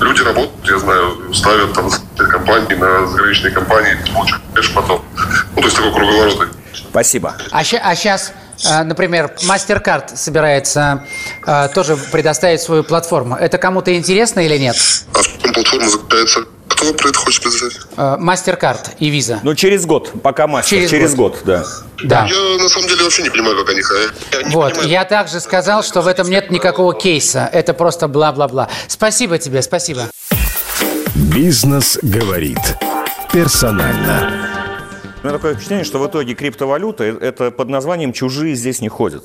люди 0.00 0.22
работают, 0.22 0.70
я 0.70 0.78
знаю, 0.78 1.34
ставят 1.34 1.74
там 1.74 1.90
компании 2.16 2.74
на 2.74 3.06
заграничные 3.06 3.52
компании, 3.52 3.96
получают 4.14 4.42
кэш 4.54 4.72
потом. 4.72 5.02
Ну, 5.54 5.60
то 5.60 5.66
есть 5.66 5.76
такой 5.76 5.92
круговорот. 5.92 6.48
Спасибо. 6.72 7.34
А, 7.50 7.62
ща, 7.62 7.78
а 7.84 7.94
сейчас, 7.94 8.32
э, 8.64 8.82
например, 8.84 9.32
MasterCard 9.46 10.16
собирается 10.16 11.04
э, 11.46 11.68
тоже 11.74 11.96
предоставить 12.10 12.62
свою 12.62 12.84
платформу. 12.84 13.36
Это 13.36 13.58
кому-то 13.58 13.94
интересно 13.94 14.40
или 14.40 14.56
нет? 14.56 14.76
А 15.12 15.18
в 15.18 15.42
чем 15.42 15.52
платформа 15.52 15.90
заключается? 15.90 16.46
Кто 16.80 16.94
про 16.94 17.08
это 17.10 17.18
хочет 17.18 17.42
сказать? 17.42 17.74
MasterCard 17.96 18.96
и 18.98 19.10
Visa. 19.10 19.40
Ну, 19.42 19.54
через 19.54 19.84
год, 19.84 20.12
пока 20.22 20.46
мастер. 20.46 20.78
Через, 20.78 20.90
через 20.90 21.14
год. 21.14 21.32
год, 21.32 21.42
да. 21.44 21.64
Да. 22.02 22.26
Я 22.26 22.62
на 22.62 22.70
самом 22.70 22.88
деле 22.88 23.02
вообще 23.04 23.22
не 23.22 23.28
понимаю, 23.28 23.54
как 23.58 23.68
они 23.68 23.80
я 23.80 24.48
Вот, 24.50 24.70
понимаю. 24.72 24.88
я 24.88 25.04
также 25.04 25.40
сказал, 25.40 25.82
что 25.82 26.00
в 26.00 26.06
этом 26.06 26.30
нет 26.30 26.50
никакого 26.50 26.94
кейса. 26.94 27.50
Это 27.52 27.74
просто 27.74 28.08
бла-бла-бла. 28.08 28.70
Спасибо 28.88 29.36
тебе, 29.38 29.60
спасибо. 29.60 30.10
Бизнес 31.14 31.98
говорит. 32.00 32.58
Персонально. 33.30 34.48
У 35.22 35.26
меня 35.26 35.36
такое 35.36 35.52
впечатление, 35.54 35.84
что 35.84 35.98
в 35.98 36.06
итоге 36.08 36.32
криптовалюта– 36.34 37.04
это 37.20 37.50
под 37.50 37.68
названием 37.68 38.14
«чужие 38.14 38.54
здесь 38.54 38.80
не 38.80 38.88
ходят». 38.88 39.24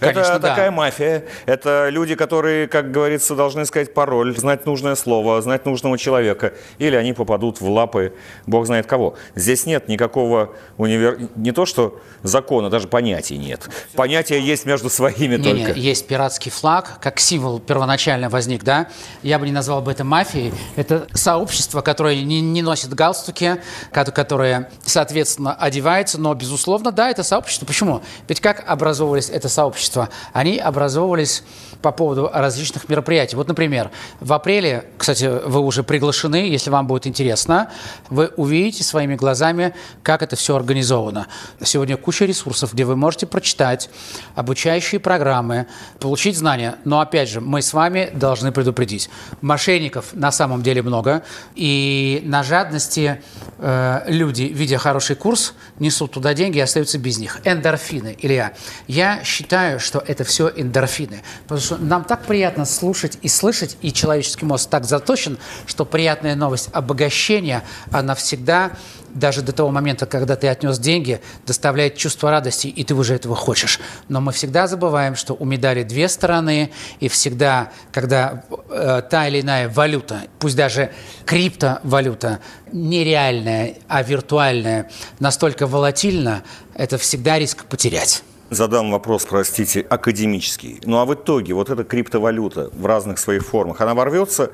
Конечно, 0.00 0.20
это 0.20 0.38
да. 0.38 0.48
такая 0.50 0.70
мафия. 0.70 1.24
Это 1.46 1.88
люди, 1.90 2.14
которые, 2.14 2.68
как 2.68 2.90
говорится, 2.90 3.34
должны 3.34 3.64
сказать 3.66 3.94
пароль, 3.94 4.36
знать 4.36 4.66
нужное 4.66 4.94
слово, 4.94 5.40
знать 5.42 5.66
нужного 5.66 5.98
человека. 5.98 6.54
Или 6.78 6.96
они 6.96 7.12
попадут 7.12 7.60
в 7.60 7.68
лапы 7.68 8.12
бог 8.46 8.66
знает 8.66 8.86
кого. 8.86 9.14
Здесь 9.34 9.66
нет 9.66 9.88
никакого 9.88 10.54
универ... 10.76 11.18
Не 11.36 11.52
то, 11.52 11.66
что 11.66 12.00
закона, 12.22 12.70
даже 12.70 12.88
понятий 12.88 13.38
нет. 13.38 13.68
Понятия 13.94 14.40
есть 14.40 14.66
между 14.66 14.90
своими 14.90 15.36
не, 15.36 15.42
только. 15.42 15.72
Не, 15.72 15.80
есть 15.80 16.06
пиратский 16.06 16.50
флаг, 16.50 16.98
как 17.00 17.18
символ 17.20 17.60
первоначально 17.60 18.28
возник, 18.28 18.62
да? 18.62 18.88
Я 19.22 19.38
бы 19.38 19.46
не 19.46 19.52
назвал 19.52 19.82
бы 19.82 19.90
это 19.92 20.04
мафией. 20.04 20.52
Это 20.76 21.06
сообщество, 21.14 21.80
которое 21.80 22.22
не, 22.22 22.40
не 22.40 22.62
носит 22.62 22.94
галстуки, 22.94 23.56
которое, 23.90 24.70
соответственно, 24.84 25.54
одевается, 25.54 26.20
но, 26.20 26.34
безусловно, 26.34 26.92
да, 26.92 27.10
это 27.10 27.22
сообщество. 27.22 27.66
Почему? 27.66 28.02
Ведь 28.28 28.40
как 28.40 28.64
образовывались 28.68 29.30
это 29.30 29.48
сообщество? 29.48 29.61
Сообщества, 29.62 30.08
они 30.32 30.58
образовывались 30.58 31.44
по 31.82 31.92
поводу 31.92 32.30
различных 32.32 32.88
мероприятий. 32.88 33.36
Вот, 33.36 33.48
например, 33.48 33.90
в 34.20 34.32
апреле, 34.32 34.84
кстати, 34.96 35.24
вы 35.24 35.60
уже 35.60 35.82
приглашены, 35.82 36.48
если 36.48 36.70
вам 36.70 36.86
будет 36.86 37.06
интересно, 37.06 37.70
вы 38.08 38.28
увидите 38.36 38.84
своими 38.84 39.16
глазами, 39.16 39.74
как 40.02 40.22
это 40.22 40.36
все 40.36 40.56
организовано. 40.56 41.26
Сегодня 41.62 41.96
куча 41.96 42.24
ресурсов, 42.24 42.72
где 42.72 42.84
вы 42.84 42.96
можете 42.96 43.26
прочитать 43.26 43.90
обучающие 44.36 45.00
программы, 45.00 45.66
получить 45.98 46.36
знания. 46.36 46.76
Но, 46.84 47.00
опять 47.00 47.28
же, 47.28 47.40
мы 47.40 47.60
с 47.60 47.72
вами 47.72 48.10
должны 48.14 48.52
предупредить. 48.52 49.10
Мошенников 49.40 50.06
на 50.12 50.30
самом 50.30 50.62
деле 50.62 50.82
много, 50.82 51.22
и 51.56 52.22
на 52.24 52.42
жадности 52.44 53.20
э, 53.58 54.02
люди, 54.06 54.42
видя 54.42 54.78
хороший 54.78 55.16
курс, 55.16 55.54
несут 55.78 56.12
туда 56.12 56.32
деньги 56.34 56.58
и 56.58 56.60
остаются 56.60 56.98
без 56.98 57.18
них. 57.18 57.40
Эндорфины, 57.44 58.16
Илья. 58.20 58.52
Я 58.86 59.24
считаю, 59.24 59.51
считаю, 59.52 59.80
что 59.80 60.02
это 60.06 60.24
все 60.24 60.50
эндорфины. 60.56 61.22
Потому 61.42 61.60
что 61.60 61.76
нам 61.76 62.04
так 62.04 62.24
приятно 62.24 62.64
слушать 62.64 63.18
и 63.20 63.28
слышать, 63.28 63.76
и 63.82 63.92
человеческий 63.92 64.46
мозг 64.46 64.70
так 64.70 64.86
заточен, 64.86 65.36
что 65.66 65.84
приятная 65.84 66.34
новость 66.34 66.70
обогащения, 66.72 67.62
она 67.90 68.14
всегда, 68.14 68.70
даже 69.12 69.42
до 69.42 69.52
того 69.52 69.70
момента, 69.70 70.06
когда 70.06 70.36
ты 70.36 70.48
отнес 70.48 70.78
деньги, 70.78 71.20
доставляет 71.46 71.98
чувство 71.98 72.30
радости, 72.30 72.68
и 72.68 72.82
ты 72.82 72.94
уже 72.94 73.14
этого 73.14 73.36
хочешь. 73.36 73.78
Но 74.08 74.22
мы 74.22 74.32
всегда 74.32 74.66
забываем, 74.66 75.16
что 75.16 75.34
у 75.34 75.44
медали 75.44 75.82
две 75.82 76.08
стороны, 76.08 76.72
и 77.00 77.08
всегда, 77.08 77.72
когда 77.92 78.44
э, 78.70 79.02
та 79.10 79.28
или 79.28 79.42
иная 79.42 79.68
валюта, 79.68 80.22
пусть 80.38 80.56
даже 80.56 80.92
криптовалюта, 81.26 82.38
нереальная, 82.72 83.74
а 83.86 84.02
виртуальная, 84.02 84.90
настолько 85.18 85.66
волатильна, 85.66 86.42
это 86.74 86.96
всегда 86.96 87.38
риск 87.38 87.66
потерять 87.66 88.22
задам 88.54 88.90
вопрос, 88.90 89.24
простите, 89.24 89.80
академический. 89.80 90.80
Ну 90.84 90.98
а 90.98 91.04
в 91.04 91.14
итоге 91.14 91.54
вот 91.54 91.70
эта 91.70 91.84
криптовалюта 91.84 92.70
в 92.72 92.86
разных 92.86 93.18
своих 93.18 93.44
формах, 93.44 93.80
она 93.80 93.94
ворвется 93.94 94.52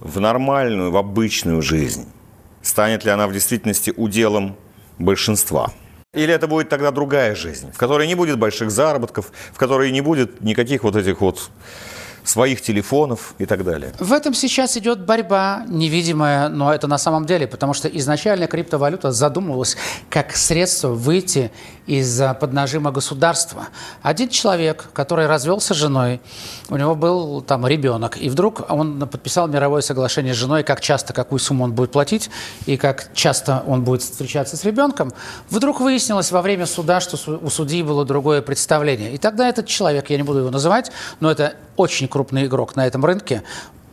в 0.00 0.20
нормальную, 0.20 0.90
в 0.90 0.96
обычную 0.96 1.62
жизнь? 1.62 2.06
Станет 2.62 3.04
ли 3.04 3.10
она 3.10 3.26
в 3.28 3.32
действительности 3.32 3.92
уделом 3.96 4.56
большинства? 4.98 5.72
Или 6.14 6.32
это 6.32 6.48
будет 6.48 6.68
тогда 6.68 6.90
другая 6.90 7.34
жизнь, 7.34 7.70
в 7.72 7.78
которой 7.78 8.06
не 8.06 8.14
будет 8.14 8.38
больших 8.38 8.70
заработков, 8.70 9.30
в 9.52 9.58
которой 9.58 9.92
не 9.92 10.00
будет 10.00 10.40
никаких 10.40 10.82
вот 10.82 10.96
этих 10.96 11.20
вот 11.20 11.50
своих 12.26 12.60
телефонов 12.60 13.34
и 13.38 13.46
так 13.46 13.64
далее. 13.64 13.92
В 14.00 14.12
этом 14.12 14.34
сейчас 14.34 14.76
идет 14.76 15.00
борьба 15.06 15.64
невидимая, 15.68 16.48
но 16.48 16.74
это 16.74 16.88
на 16.88 16.98
самом 16.98 17.24
деле, 17.24 17.46
потому 17.46 17.72
что 17.72 17.88
изначально 17.88 18.48
криптовалюта 18.48 19.12
задумывалась 19.12 19.76
как 20.10 20.36
средство 20.36 20.88
выйти 20.88 21.52
из 21.86 22.20
под 22.40 22.52
нажима 22.52 22.90
государства. 22.90 23.68
Один 24.02 24.28
человек, 24.28 24.88
который 24.92 25.26
развелся 25.26 25.72
с 25.72 25.76
женой, 25.76 26.20
у 26.68 26.76
него 26.76 26.94
был 26.94 27.42
там 27.42 27.66
ребенок, 27.66 28.16
и 28.16 28.28
вдруг 28.28 28.68
он 28.70 29.08
подписал 29.08 29.46
мировое 29.46 29.82
соглашение 29.82 30.34
с 30.34 30.36
женой, 30.36 30.64
как 30.64 30.80
часто, 30.80 31.12
какую 31.12 31.38
сумму 31.38 31.64
он 31.64 31.72
будет 31.72 31.92
платить, 31.92 32.28
и 32.66 32.76
как 32.76 33.12
часто 33.14 33.62
он 33.66 33.84
будет 33.84 34.02
встречаться 34.02 34.56
с 34.56 34.64
ребенком. 34.64 35.12
Вдруг 35.48 35.80
выяснилось 35.80 36.32
во 36.32 36.42
время 36.42 36.66
суда, 36.66 37.00
что 37.00 37.38
у 37.38 37.50
судьи 37.50 37.82
было 37.82 38.04
другое 38.04 38.42
представление. 38.42 39.14
И 39.14 39.18
тогда 39.18 39.48
этот 39.48 39.66
человек, 39.66 40.10
я 40.10 40.16
не 40.16 40.24
буду 40.24 40.40
его 40.40 40.50
называть, 40.50 40.90
но 41.20 41.30
это 41.30 41.54
очень 41.76 42.08
крупный 42.08 42.46
игрок 42.46 42.74
на 42.74 42.86
этом 42.86 43.04
рынке, 43.04 43.42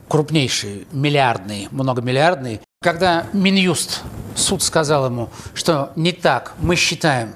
крупнейший, 0.08 0.86
миллиардный, 0.90 1.68
многомиллиардный. 1.70 2.60
Когда 2.82 3.26
Минюст, 3.32 4.02
суд 4.34 4.62
сказал 4.62 5.06
ему, 5.06 5.30
что 5.54 5.92
не 5.96 6.12
так, 6.12 6.54
мы 6.58 6.76
считаем, 6.76 7.34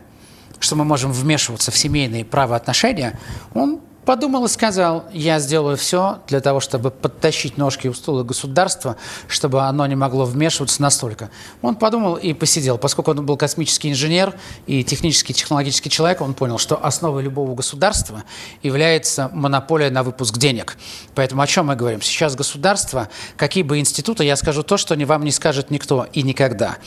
что 0.59 0.75
мы 0.75 0.85
можем 0.85 1.13
вмешиваться 1.13 1.71
в 1.71 1.77
семейные 1.77 2.25
правоотношения, 2.25 3.19
он 3.55 3.81
подумал 4.09 4.47
и 4.47 4.49
сказал, 4.49 5.05
я 5.13 5.39
сделаю 5.39 5.77
все 5.77 6.21
для 6.29 6.41
того, 6.41 6.61
чтобы 6.61 6.91
подтащить 6.91 7.59
ножки 7.59 7.89
у 7.89 7.93
стула 7.93 8.23
государства, 8.23 8.97
чтобы 9.29 9.61
оно 9.61 9.87
не 9.87 9.97
могло 9.97 10.25
вмешиваться 10.25 10.81
настолько. 10.81 11.29
Он 11.61 11.77
подумал 11.77 12.15
и 12.15 12.33
посидел. 12.33 12.79
Поскольку 12.79 13.11
он 13.11 13.27
был 13.27 13.37
космический 13.37 13.91
инженер 13.91 14.33
и 14.67 14.83
технический, 14.83 15.35
технологический 15.35 15.91
человек, 15.91 16.23
он 16.23 16.33
понял, 16.33 16.57
что 16.57 16.83
основой 16.83 17.23
любого 17.23 17.55
государства 17.55 18.25
является 18.63 19.29
монополия 19.35 19.91
на 19.91 20.03
выпуск 20.03 20.39
денег. 20.39 20.79
Поэтому 21.15 21.43
о 21.43 21.47
чем 21.47 21.67
мы 21.67 21.77
говорим? 21.77 22.01
Сейчас 22.01 22.35
государство, 22.35 23.11
какие 23.37 23.63
бы 23.63 23.79
институты, 23.79 24.25
я 24.25 24.37
скажу 24.37 24.63
то, 24.63 24.79
что 24.79 24.97
вам 24.97 25.23
не 25.23 25.33
скажет 25.33 25.71
никто 25.71 26.07
и 26.15 26.23
никогда. 26.23 26.79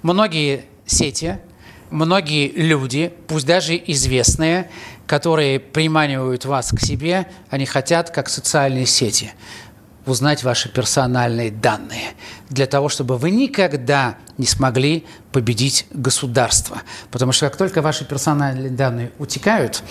Многие 0.00 0.64
сети, 0.86 1.38
многие 1.92 2.48
люди, 2.48 3.12
пусть 3.28 3.46
даже 3.46 3.76
известные, 3.76 4.70
которые 5.06 5.60
приманивают 5.60 6.44
вас 6.44 6.70
к 6.70 6.80
себе, 6.80 7.26
они 7.50 7.66
хотят, 7.66 8.10
как 8.10 8.28
социальные 8.28 8.86
сети, 8.86 9.32
узнать 10.06 10.42
ваши 10.42 10.68
персональные 10.68 11.50
данные, 11.50 12.14
для 12.48 12.66
того, 12.66 12.88
чтобы 12.88 13.18
вы 13.18 13.30
никогда 13.30 14.16
не 14.38 14.46
смогли 14.46 15.06
победить 15.30 15.86
государство. 15.90 16.82
Потому 17.10 17.32
что 17.32 17.48
как 17.48 17.56
только 17.56 17.82
ваши 17.82 18.04
персональные 18.04 18.70
данные 18.70 19.12
утекают, 19.18 19.82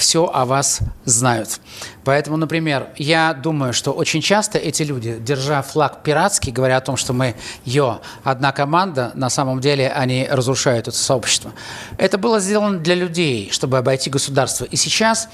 все 0.00 0.26
о 0.26 0.44
вас 0.44 0.80
знают. 1.04 1.60
Поэтому, 2.04 2.36
например, 2.36 2.88
я 2.96 3.34
думаю, 3.34 3.72
что 3.72 3.92
очень 3.92 4.20
часто 4.20 4.58
эти 4.58 4.82
люди, 4.82 5.16
держа 5.20 5.62
флаг 5.62 6.02
пиратский, 6.02 6.52
говоря 6.52 6.78
о 6.78 6.80
том, 6.80 6.96
что 6.96 7.12
мы 7.12 7.36
йо, 7.64 8.00
одна 8.24 8.52
команда, 8.52 9.12
на 9.14 9.30
самом 9.30 9.60
деле 9.60 9.90
они 9.90 10.26
разрушают 10.28 10.88
это 10.88 10.96
сообщество. 10.96 11.52
Это 11.98 12.18
было 12.18 12.40
сделано 12.40 12.78
для 12.78 12.94
людей, 12.94 13.50
чтобы 13.52 13.78
обойти 13.78 14.10
государство. 14.10 14.64
И 14.64 14.76
сейчас 14.76 15.28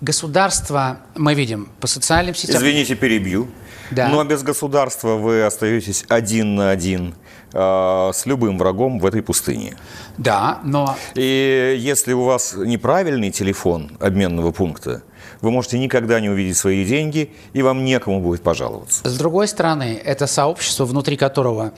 государство, 0.00 0.98
мы 1.16 1.34
видим 1.34 1.68
по 1.80 1.86
социальным 1.86 2.34
сетям... 2.34 2.56
Извините, 2.56 2.94
перебью. 2.94 3.48
Да. 3.94 4.08
Но 4.08 4.24
без 4.24 4.42
государства 4.42 5.16
вы 5.16 5.44
остаетесь 5.44 6.04
один 6.08 6.54
на 6.54 6.70
один 6.70 7.14
э, 7.52 8.10
с 8.14 8.26
любым 8.26 8.58
врагом 8.58 8.98
в 8.98 9.06
этой 9.06 9.22
пустыне. 9.22 9.76
Да, 10.18 10.60
но... 10.64 10.96
И 11.14 11.76
если 11.78 12.12
у 12.12 12.24
вас 12.24 12.54
неправильный 12.54 13.30
телефон 13.30 13.96
обменного 14.00 14.52
пункта, 14.52 15.02
вы 15.40 15.50
можете 15.50 15.78
никогда 15.78 16.20
не 16.20 16.28
увидеть 16.28 16.56
свои 16.56 16.84
деньги, 16.84 17.32
и 17.52 17.62
вам 17.62 17.84
некому 17.84 18.20
будет 18.20 18.42
пожаловаться. 18.42 19.08
С 19.08 19.16
другой 19.16 19.48
стороны, 19.48 20.00
это 20.04 20.26
сообщество, 20.26 20.84
внутри 20.84 21.16
которого, 21.16 21.72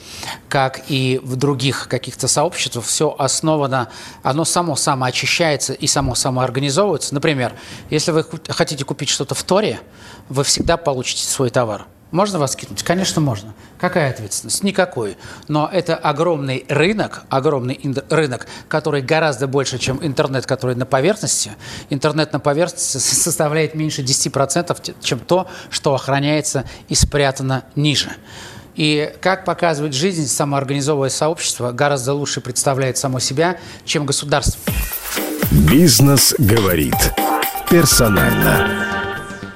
как 0.49 0.83
и 0.89 1.21
в 1.23 1.37
других 1.37 1.89
каких-то 1.89 2.29
сообществах, 2.29 2.85
все 2.85 3.15
основано, 3.19 3.89
оно 4.23 4.45
само 4.45 4.77
самоочищается 4.77 5.73
и 5.73 5.87
само 5.87 6.15
самоорганизовывается. 6.15 7.15
Например, 7.15 7.55
если 7.91 8.13
вы 8.13 8.25
хотите 8.49 8.85
купить 8.85 9.09
что-то 9.09 9.35
в 9.35 9.43
Торе, 9.43 9.81
вы 10.29 10.45
всегда 10.45 10.77
получите 10.77 11.25
свой 11.25 11.51
товар. 11.51 11.87
Можно 12.11 12.39
вас 12.39 12.55
кинуть? 12.55 12.85
Конечно, 12.85 13.21
можно. 13.21 13.55
Какая 13.85 14.09
ответственность? 14.09 14.63
Никакой. 14.63 15.19
Но 15.47 15.69
это 15.71 15.95
огромный 15.95 16.65
рынок, 16.71 17.25
огромный 17.29 17.79
рынок, 18.09 18.47
который 18.67 19.03
гораздо 19.03 19.47
больше, 19.47 19.77
чем 19.77 20.03
интернет, 20.03 20.47
который 20.47 20.75
на 20.75 20.87
поверхности. 20.87 21.53
Интернет 21.91 22.33
на 22.33 22.41
поверхности 22.41 22.97
составляет 22.97 23.75
меньше 23.75 24.01
10%, 24.01 24.95
чем 25.03 25.19
то, 25.19 25.49
что 25.69 25.95
охраняется 25.95 26.65
и 26.89 26.95
спрятано 26.95 27.65
ниже. 27.75 28.09
И 28.75 29.13
как 29.21 29.45
показывает 29.45 29.93
жизнь, 29.93 30.29
самоорганизованное 30.29 31.11
сообщество 31.11 31.71
гораздо 31.71 32.15
лучше 32.15 32.41
представляет 32.41 32.97
само 32.97 33.19
себя, 33.19 33.59
чем 33.85 34.07
государство. 34.07 34.63
Бизнес 35.51 36.35
говорит 36.39 37.13
персонально. 37.69 38.94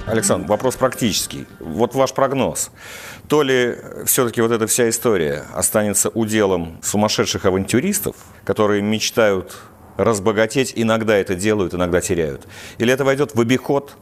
Александр, 0.09 0.47
вопрос 0.47 0.75
практический. 0.75 1.45
Вот 1.59 1.93
ваш 1.95 2.13
прогноз. 2.13 2.71
То 3.27 3.43
ли 3.43 3.75
все-таки 4.05 4.41
вот 4.41 4.51
эта 4.51 4.65
вся 4.67 4.89
история 4.89 5.43
останется 5.53 6.09
уделом 6.09 6.79
сумасшедших 6.81 7.45
авантюристов, 7.45 8.15
которые 8.43 8.81
мечтают 8.81 9.55
разбогатеть, 9.97 10.73
иногда 10.75 11.15
это 11.15 11.35
делают, 11.35 11.73
иногда 11.73 12.01
теряют, 12.01 12.47
или 12.77 12.91
это 12.91 13.03
войдет 13.03 13.35
в 13.35 13.41
обиход 13.41 13.97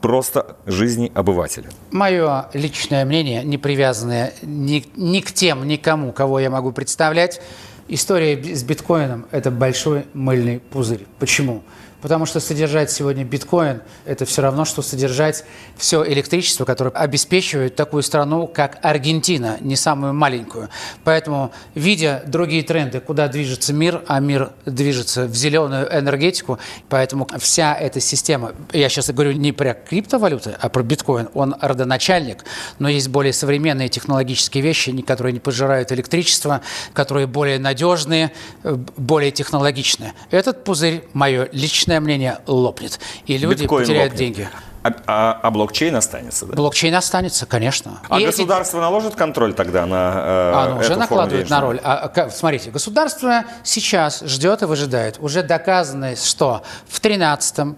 просто 0.00 0.56
жизни 0.66 1.12
обывателя? 1.14 1.68
Мое 1.90 2.46
личное 2.52 3.04
мнение, 3.04 3.44
не 3.44 3.58
привязанное 3.58 4.32
ни, 4.42 4.84
ни 4.96 5.20
к 5.20 5.32
тем, 5.32 5.68
ни 5.68 5.76
к 5.76 5.82
кому, 5.82 6.12
кого 6.12 6.40
я 6.40 6.50
могу 6.50 6.72
представлять, 6.72 7.40
история 7.88 8.42
с 8.42 8.64
биткоином– 8.64 9.26
это 9.30 9.50
большой 9.50 10.06
мыльный 10.14 10.58
пузырь. 10.58 11.06
Почему? 11.18 11.62
Потому 12.04 12.26
что 12.26 12.38
содержать 12.38 12.90
сегодня 12.90 13.24
биткоин– 13.24 13.80
это 14.04 14.26
все 14.26 14.42
равно, 14.42 14.66
что 14.66 14.82
содержать 14.82 15.42
все 15.74 16.04
электричество, 16.06 16.66
которое 16.66 16.90
обеспечивает 16.90 17.76
такую 17.76 18.02
страну, 18.02 18.46
как 18.46 18.78
Аргентина, 18.82 19.56
не 19.62 19.74
самую 19.74 20.12
маленькую. 20.12 20.68
Поэтому, 21.02 21.50
видя 21.74 22.22
другие 22.26 22.62
тренды, 22.62 23.00
куда 23.00 23.26
движется 23.28 23.72
мир, 23.72 24.02
а 24.06 24.20
мир 24.20 24.50
движется 24.66 25.24
в 25.24 25.34
зеленую 25.34 25.88
энергетику, 25.90 26.58
поэтому 26.90 27.26
вся 27.38 27.74
эта 27.74 28.00
система, 28.00 28.52
я 28.74 28.90
сейчас 28.90 29.08
говорю 29.08 29.32
не 29.32 29.52
про 29.52 29.72
криптовалюты, 29.72 30.58
а 30.60 30.68
про 30.68 30.82
биткоин, 30.82 31.30
он 31.32 31.56
родоначальник, 31.58 32.44
но 32.78 32.90
есть 32.90 33.08
более 33.08 33.32
современные 33.32 33.88
технологические 33.88 34.62
вещи, 34.62 34.94
которые 35.00 35.32
не 35.32 35.40
пожирают 35.40 35.90
электричество, 35.90 36.60
которые 36.92 37.26
более 37.26 37.58
надежные, 37.58 38.30
э, 38.62 38.76
более 38.98 39.30
технологичные. 39.30 40.12
Этот 40.30 40.64
пузырь, 40.64 41.02
мое 41.14 41.48
личное 41.52 41.93
общественное 41.94 42.00
мнение 42.00 42.38
лопнет, 42.46 43.00
и 43.26 43.38
люди 43.38 43.62
Биткоин 43.62 43.82
потеряют 43.82 44.12
лопнет. 44.12 44.34
деньги. 44.34 44.48
А, 44.82 44.92
а, 45.06 45.40
а 45.42 45.50
блокчейн 45.50 45.96
останется, 45.96 46.44
да? 46.44 46.54
Блокчейн 46.54 46.94
останется, 46.94 47.46
конечно. 47.46 48.00
А 48.10 48.20
и 48.20 48.26
государство 48.26 48.78
эти... 48.78 48.82
наложит 48.82 49.14
контроль 49.14 49.54
тогда 49.54 49.86
на 49.86 50.12
э, 50.14 50.52
Оно 50.52 50.80
уже 50.80 50.96
накладывает 50.96 51.48
на 51.48 51.60
роль. 51.60 51.80
А, 51.82 52.12
а, 52.14 52.30
смотрите, 52.30 52.70
государство 52.70 53.44
сейчас 53.62 54.20
ждет 54.20 54.62
и 54.62 54.66
выжидает. 54.66 55.16
Уже 55.20 55.42
доказано, 55.42 56.16
что 56.16 56.62
в 56.86 57.00
13 57.00 57.76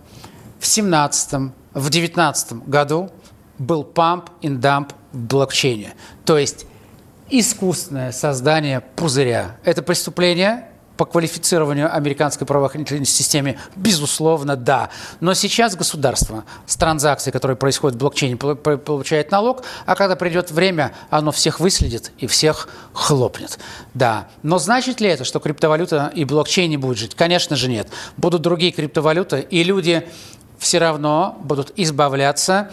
в 0.58 0.66
17 0.66 1.52
в 1.74 1.90
19 1.90 2.52
году 2.66 3.10
был 3.58 3.84
памп 3.84 4.30
и 4.40 4.48
дамп 4.48 4.92
в 5.12 5.18
блокчейне. 5.18 5.94
То 6.24 6.38
есть 6.38 6.66
искусственное 7.30 8.10
создание 8.10 8.80
пузыря. 8.80 9.58
Это 9.62 9.82
преступление, 9.82 10.70
по 10.96 11.04
квалифицированию 11.04 11.94
американской 11.94 12.46
правоохранительной 12.46 13.06
системе, 13.06 13.58
безусловно, 13.76 14.56
да. 14.56 14.90
Но 15.20 15.34
сейчас 15.34 15.76
государство 15.76 16.44
с 16.66 16.76
транзакций, 16.76 17.32
которые 17.32 17.56
происходят 17.56 17.96
в 17.96 17.98
блокчейне, 17.98 18.36
получает 18.36 19.30
налог, 19.30 19.62
а 19.84 19.94
когда 19.94 20.16
придет 20.16 20.50
время, 20.50 20.92
оно 21.10 21.32
всех 21.32 21.60
выследит 21.60 22.12
и 22.18 22.26
всех 22.26 22.68
хлопнет. 22.92 23.58
Да. 23.94 24.28
Но 24.42 24.58
значит 24.58 25.00
ли 25.00 25.08
это, 25.08 25.24
что 25.24 25.40
криптовалюта 25.40 26.10
и 26.14 26.24
блокчейн 26.24 26.70
не 26.70 26.76
будет 26.76 26.98
жить? 26.98 27.14
Конечно 27.14 27.56
же 27.56 27.68
нет. 27.68 27.88
Будут 28.16 28.42
другие 28.42 28.72
криптовалюты, 28.72 29.40
и 29.40 29.62
люди 29.64 30.06
все 30.58 30.78
равно 30.78 31.38
будут 31.42 31.72
избавляться 31.76 32.70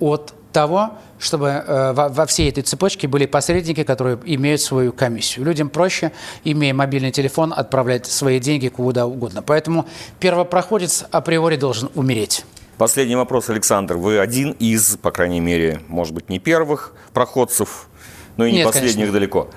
от 0.00 0.34
того, 0.52 0.98
чтобы 1.18 1.48
э, 1.48 1.92
во, 1.92 2.08
во 2.08 2.26
всей 2.26 2.48
этой 2.48 2.62
цепочке 2.62 3.08
были 3.08 3.26
посредники, 3.26 3.84
которые 3.84 4.18
имеют 4.24 4.60
свою 4.60 4.92
комиссию. 4.92 5.44
Людям 5.44 5.68
проще, 5.68 6.12
имея 6.44 6.74
мобильный 6.74 7.10
телефон, 7.10 7.52
отправлять 7.56 8.06
свои 8.06 8.40
деньги 8.40 8.68
куда 8.68 9.06
угодно. 9.06 9.42
Поэтому 9.42 9.86
первопроходец 10.20 11.04
априори 11.10 11.56
должен 11.56 11.90
умереть. 11.94 12.44
Последний 12.78 13.16
вопрос, 13.16 13.48
Александр. 13.48 13.96
Вы 13.96 14.18
один 14.18 14.52
из, 14.52 14.98
по 14.98 15.10
крайней 15.10 15.40
мере, 15.40 15.80
может 15.88 16.12
быть, 16.12 16.28
не 16.28 16.38
первых 16.38 16.92
проходцев, 17.14 17.88
но 18.36 18.44
и 18.44 18.50
не 18.50 18.58
Нет, 18.58 18.66
последних 18.66 18.94
конечно. 18.94 19.12
далеко. 19.12 19.50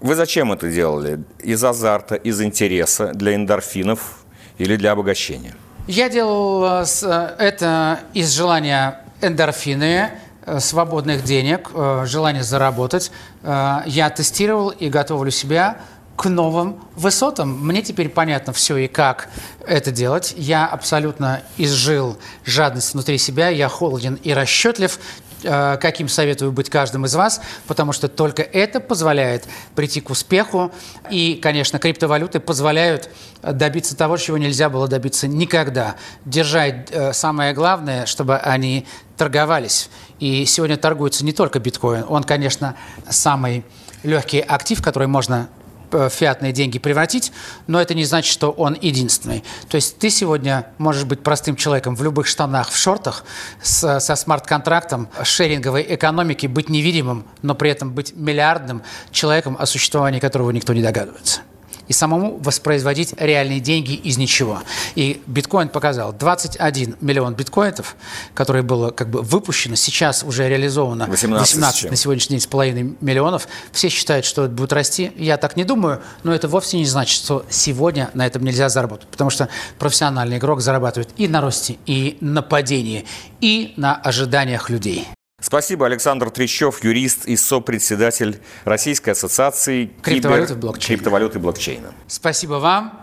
Вы 0.00 0.16
зачем 0.16 0.52
это 0.52 0.68
делали? 0.68 1.22
Из 1.40 1.62
азарта, 1.62 2.16
из 2.16 2.40
интереса, 2.42 3.12
для 3.14 3.36
эндорфинов 3.36 4.24
или 4.58 4.74
для 4.74 4.92
обогащения? 4.92 5.54
Я 5.86 6.08
делал 6.08 6.82
э, 6.82 6.84
э, 7.02 7.34
это 7.38 8.00
из 8.12 8.32
желания 8.32 9.00
эндорфины, 9.20 10.10
свободных 10.58 11.24
денег, 11.24 11.70
э, 11.74 12.04
желание 12.06 12.42
заработать. 12.42 13.10
Э, 13.42 13.78
я 13.86 14.10
тестировал 14.10 14.70
и 14.70 14.88
готовлю 14.88 15.30
себя 15.30 15.78
к 16.16 16.28
новым 16.28 16.80
высотам. 16.96 17.50
Мне 17.66 17.82
теперь 17.82 18.08
понятно 18.08 18.52
все 18.52 18.76
и 18.78 18.88
как 18.88 19.28
это 19.66 19.90
делать. 19.90 20.34
Я 20.36 20.66
абсолютно 20.66 21.42
изжил 21.58 22.16
жадность 22.44 22.94
внутри 22.94 23.18
себя, 23.18 23.48
я 23.48 23.68
холоден 23.68 24.14
и 24.14 24.32
расчетлив, 24.32 24.98
э, 25.42 25.76
каким 25.80 26.08
советую 26.08 26.52
быть 26.52 26.70
каждым 26.70 27.04
из 27.04 27.14
вас, 27.14 27.42
потому 27.66 27.92
что 27.92 28.08
только 28.08 28.42
это 28.42 28.80
позволяет 28.80 29.44
прийти 29.74 30.00
к 30.00 30.08
успеху. 30.10 30.72
И, 31.10 31.38
конечно, 31.42 31.78
криптовалюты 31.78 32.40
позволяют 32.40 33.10
добиться 33.42 33.94
того, 33.96 34.16
чего 34.16 34.38
нельзя 34.38 34.70
было 34.70 34.88
добиться 34.88 35.28
никогда. 35.28 35.96
Держать 36.24 36.88
э, 36.90 37.12
самое 37.12 37.52
главное, 37.52 38.06
чтобы 38.06 38.38
они 38.38 38.86
торговались. 39.16 39.90
И 40.18 40.44
сегодня 40.46 40.76
торгуется 40.76 41.24
не 41.24 41.32
только 41.32 41.58
биткоин. 41.58 42.04
Он, 42.08 42.24
конечно, 42.24 42.76
самый 43.08 43.64
легкий 44.02 44.40
актив, 44.40 44.82
который 44.82 45.08
можно 45.08 45.48
Э, 45.92 46.08
фиатные 46.10 46.52
деньги 46.52 46.78
превратить, 46.78 47.32
но 47.66 47.80
это 47.80 47.94
не 47.94 48.04
значит, 48.04 48.32
что 48.32 48.50
он 48.50 48.76
единственный. 48.80 49.44
То 49.68 49.76
есть 49.76 49.98
ты 49.98 50.10
сегодня 50.10 50.66
можешь 50.78 51.04
быть 51.04 51.22
простым 51.22 51.54
человеком 51.54 51.94
в 51.94 52.02
любых 52.02 52.26
штанах, 52.26 52.70
в 52.70 52.76
шортах, 52.76 53.24
с, 53.62 54.00
со 54.00 54.16
смарт-контрактом 54.16 55.08
шеринговой 55.22 55.86
экономики, 55.88 56.48
быть 56.48 56.68
невидимым, 56.68 57.24
но 57.42 57.54
при 57.54 57.70
этом 57.70 57.92
быть 57.92 58.16
миллиардным 58.16 58.82
человеком, 59.12 59.56
о 59.58 59.66
существовании 59.66 60.18
которого 60.18 60.50
никто 60.50 60.72
не 60.72 60.82
догадывается 60.82 61.40
и 61.88 61.92
самому 61.92 62.38
воспроизводить 62.38 63.14
реальные 63.18 63.60
деньги 63.60 63.94
из 63.94 64.18
ничего. 64.18 64.60
И 64.94 65.22
биткоин 65.26 65.68
показал 65.68 66.12
21 66.12 66.96
миллион 67.00 67.34
биткоинов, 67.34 67.96
которые 68.34 68.62
было 68.62 68.90
как 68.90 69.10
бы 69.10 69.22
выпущено, 69.22 69.76
сейчас 69.76 70.22
уже 70.22 70.48
реализовано 70.48 71.06
18, 71.06 71.54
18 71.54 71.90
на 71.90 71.96
сегодняшний 71.96 72.34
день 72.34 72.40
с 72.40 72.46
половиной 72.46 72.96
миллионов. 73.00 73.48
Все 73.72 73.88
считают, 73.88 74.24
что 74.24 74.44
это 74.44 74.54
будет 74.54 74.72
расти. 74.72 75.12
Я 75.16 75.36
так 75.36 75.56
не 75.56 75.64
думаю, 75.64 76.02
но 76.22 76.34
это 76.34 76.48
вовсе 76.48 76.78
не 76.78 76.86
значит, 76.86 77.16
что 77.16 77.44
сегодня 77.50 78.10
на 78.14 78.26
этом 78.26 78.44
нельзя 78.44 78.68
заработать, 78.68 79.08
потому 79.08 79.30
что 79.30 79.48
профессиональный 79.78 80.38
игрок 80.38 80.60
зарабатывает 80.60 81.10
и 81.16 81.28
на 81.28 81.40
росте, 81.40 81.76
и 81.86 82.18
на 82.20 82.42
падении, 82.42 83.06
и 83.40 83.74
на 83.76 83.96
ожиданиях 83.96 84.70
людей. 84.70 85.06
Спасибо, 85.46 85.86
Александр 85.86 86.30
Трещев, 86.30 86.82
юрист 86.82 87.26
и 87.26 87.36
сопредседатель 87.36 88.40
Российской 88.64 89.10
ассоциации 89.10 89.92
криптовалюты 90.02 90.54
кибер... 90.54 90.60
блокчейна. 90.60 90.96
криптовалюты 90.96 91.38
блокчейна. 91.38 91.94
Спасибо 92.08 92.54
вам. 92.54 93.00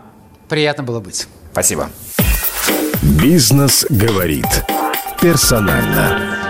Приятно 0.50 0.84
было 0.84 1.00
быть. 1.00 1.26
Спасибо. 1.52 1.88
Бизнес 3.02 3.86
говорит 3.88 4.44
персонально. 5.22 6.43